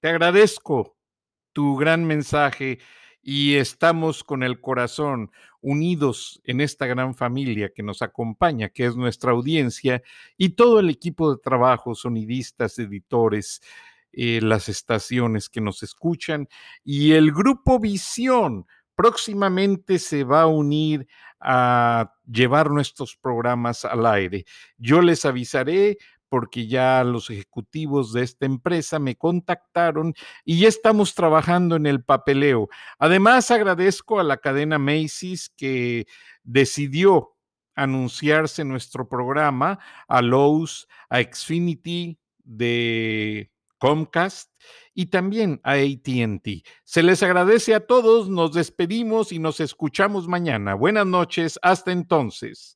Te 0.00 0.08
agradezco 0.08 0.96
tu 1.52 1.76
gran 1.76 2.04
mensaje 2.04 2.78
y 3.28 3.56
estamos 3.56 4.22
con 4.22 4.44
el 4.44 4.60
corazón 4.60 5.32
unidos 5.60 6.40
en 6.44 6.60
esta 6.60 6.86
gran 6.86 7.12
familia 7.16 7.72
que 7.74 7.82
nos 7.82 8.00
acompaña, 8.00 8.68
que 8.68 8.86
es 8.86 8.94
nuestra 8.94 9.32
audiencia 9.32 10.00
y 10.36 10.50
todo 10.50 10.78
el 10.78 10.90
equipo 10.90 11.34
de 11.34 11.42
trabajo, 11.42 11.96
sonidistas, 11.96 12.78
editores, 12.78 13.62
eh, 14.12 14.38
las 14.40 14.68
estaciones 14.68 15.48
que 15.48 15.60
nos 15.60 15.82
escuchan 15.82 16.48
y 16.84 17.14
el 17.14 17.32
grupo 17.32 17.80
Visión 17.80 18.64
próximamente 18.94 19.98
se 19.98 20.22
va 20.22 20.42
a 20.42 20.46
unir 20.46 21.08
a 21.40 22.12
llevar 22.30 22.70
nuestros 22.70 23.16
programas 23.16 23.84
al 23.84 24.06
aire. 24.06 24.44
Yo 24.78 25.02
les 25.02 25.24
avisaré 25.24 25.98
porque 26.36 26.66
ya 26.66 27.02
los 27.02 27.30
ejecutivos 27.30 28.12
de 28.12 28.22
esta 28.22 28.44
empresa 28.44 28.98
me 28.98 29.16
contactaron 29.16 30.12
y 30.44 30.60
ya 30.60 30.68
estamos 30.68 31.14
trabajando 31.14 31.76
en 31.76 31.86
el 31.86 32.04
papeleo. 32.04 32.68
Además, 32.98 33.50
agradezco 33.50 34.20
a 34.20 34.22
la 34.22 34.36
cadena 34.36 34.78
Macy's 34.78 35.48
que 35.56 36.06
decidió 36.42 37.36
anunciarse 37.74 38.66
nuestro 38.66 39.08
programa, 39.08 39.78
a 40.08 40.20
Lowe's, 40.20 40.86
a 41.08 41.22
Xfinity 41.22 42.18
de 42.44 43.50
Comcast 43.78 44.52
y 44.92 45.06
también 45.06 45.58
a 45.64 45.72
ATT. 45.72 46.66
Se 46.84 47.02
les 47.02 47.22
agradece 47.22 47.74
a 47.74 47.86
todos, 47.86 48.28
nos 48.28 48.52
despedimos 48.52 49.32
y 49.32 49.38
nos 49.38 49.60
escuchamos 49.60 50.28
mañana. 50.28 50.74
Buenas 50.74 51.06
noches, 51.06 51.58
hasta 51.62 51.92
entonces. 51.92 52.75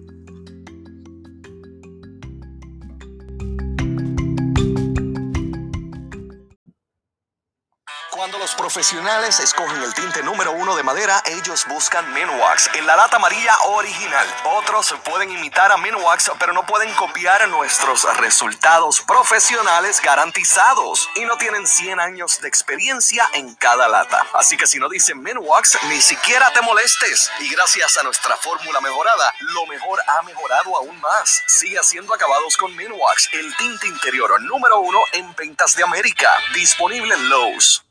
Profesionales 8.73 9.41
escogen 9.41 9.83
el 9.83 9.93
tinte 9.93 10.23
número 10.23 10.53
uno 10.53 10.77
de 10.77 10.83
madera, 10.83 11.21
ellos 11.25 11.65
buscan 11.67 12.13
Minwax, 12.13 12.69
en 12.75 12.87
la 12.87 12.95
lata 12.95 13.17
amarilla 13.17 13.59
original. 13.63 14.25
Otros 14.45 14.95
pueden 15.03 15.29
imitar 15.29 15.73
a 15.73 15.77
Minwax, 15.77 16.31
pero 16.39 16.53
no 16.53 16.65
pueden 16.65 16.93
copiar 16.93 17.49
nuestros 17.49 18.05
resultados 18.15 19.01
profesionales 19.01 19.99
garantizados. 20.01 21.09
Y 21.15 21.25
no 21.25 21.35
tienen 21.35 21.67
100 21.67 21.99
años 21.99 22.39
de 22.39 22.47
experiencia 22.47 23.27
en 23.33 23.55
cada 23.55 23.89
lata. 23.89 24.25
Así 24.35 24.55
que 24.55 24.67
si 24.67 24.79
no 24.79 24.87
dicen 24.87 25.21
Minwax, 25.21 25.77
ni 25.89 26.01
siquiera 26.01 26.49
te 26.53 26.61
molestes. 26.61 27.29
Y 27.41 27.49
gracias 27.49 27.97
a 27.97 28.03
nuestra 28.03 28.37
fórmula 28.37 28.79
mejorada, 28.79 29.33
lo 29.39 29.65
mejor 29.65 30.01
ha 30.07 30.21
mejorado 30.21 30.77
aún 30.77 30.97
más. 31.01 31.43
Sigue 31.45 31.77
haciendo 31.77 32.13
acabados 32.13 32.55
con 32.55 32.73
Minwax, 32.73 33.33
el 33.33 33.53
tinte 33.57 33.87
interior 33.87 34.41
número 34.43 34.79
uno 34.79 34.99
en 35.11 35.35
ventas 35.35 35.75
de 35.75 35.83
América. 35.83 36.31
Disponible 36.53 37.13
en 37.13 37.27
Lowe's. 37.27 37.83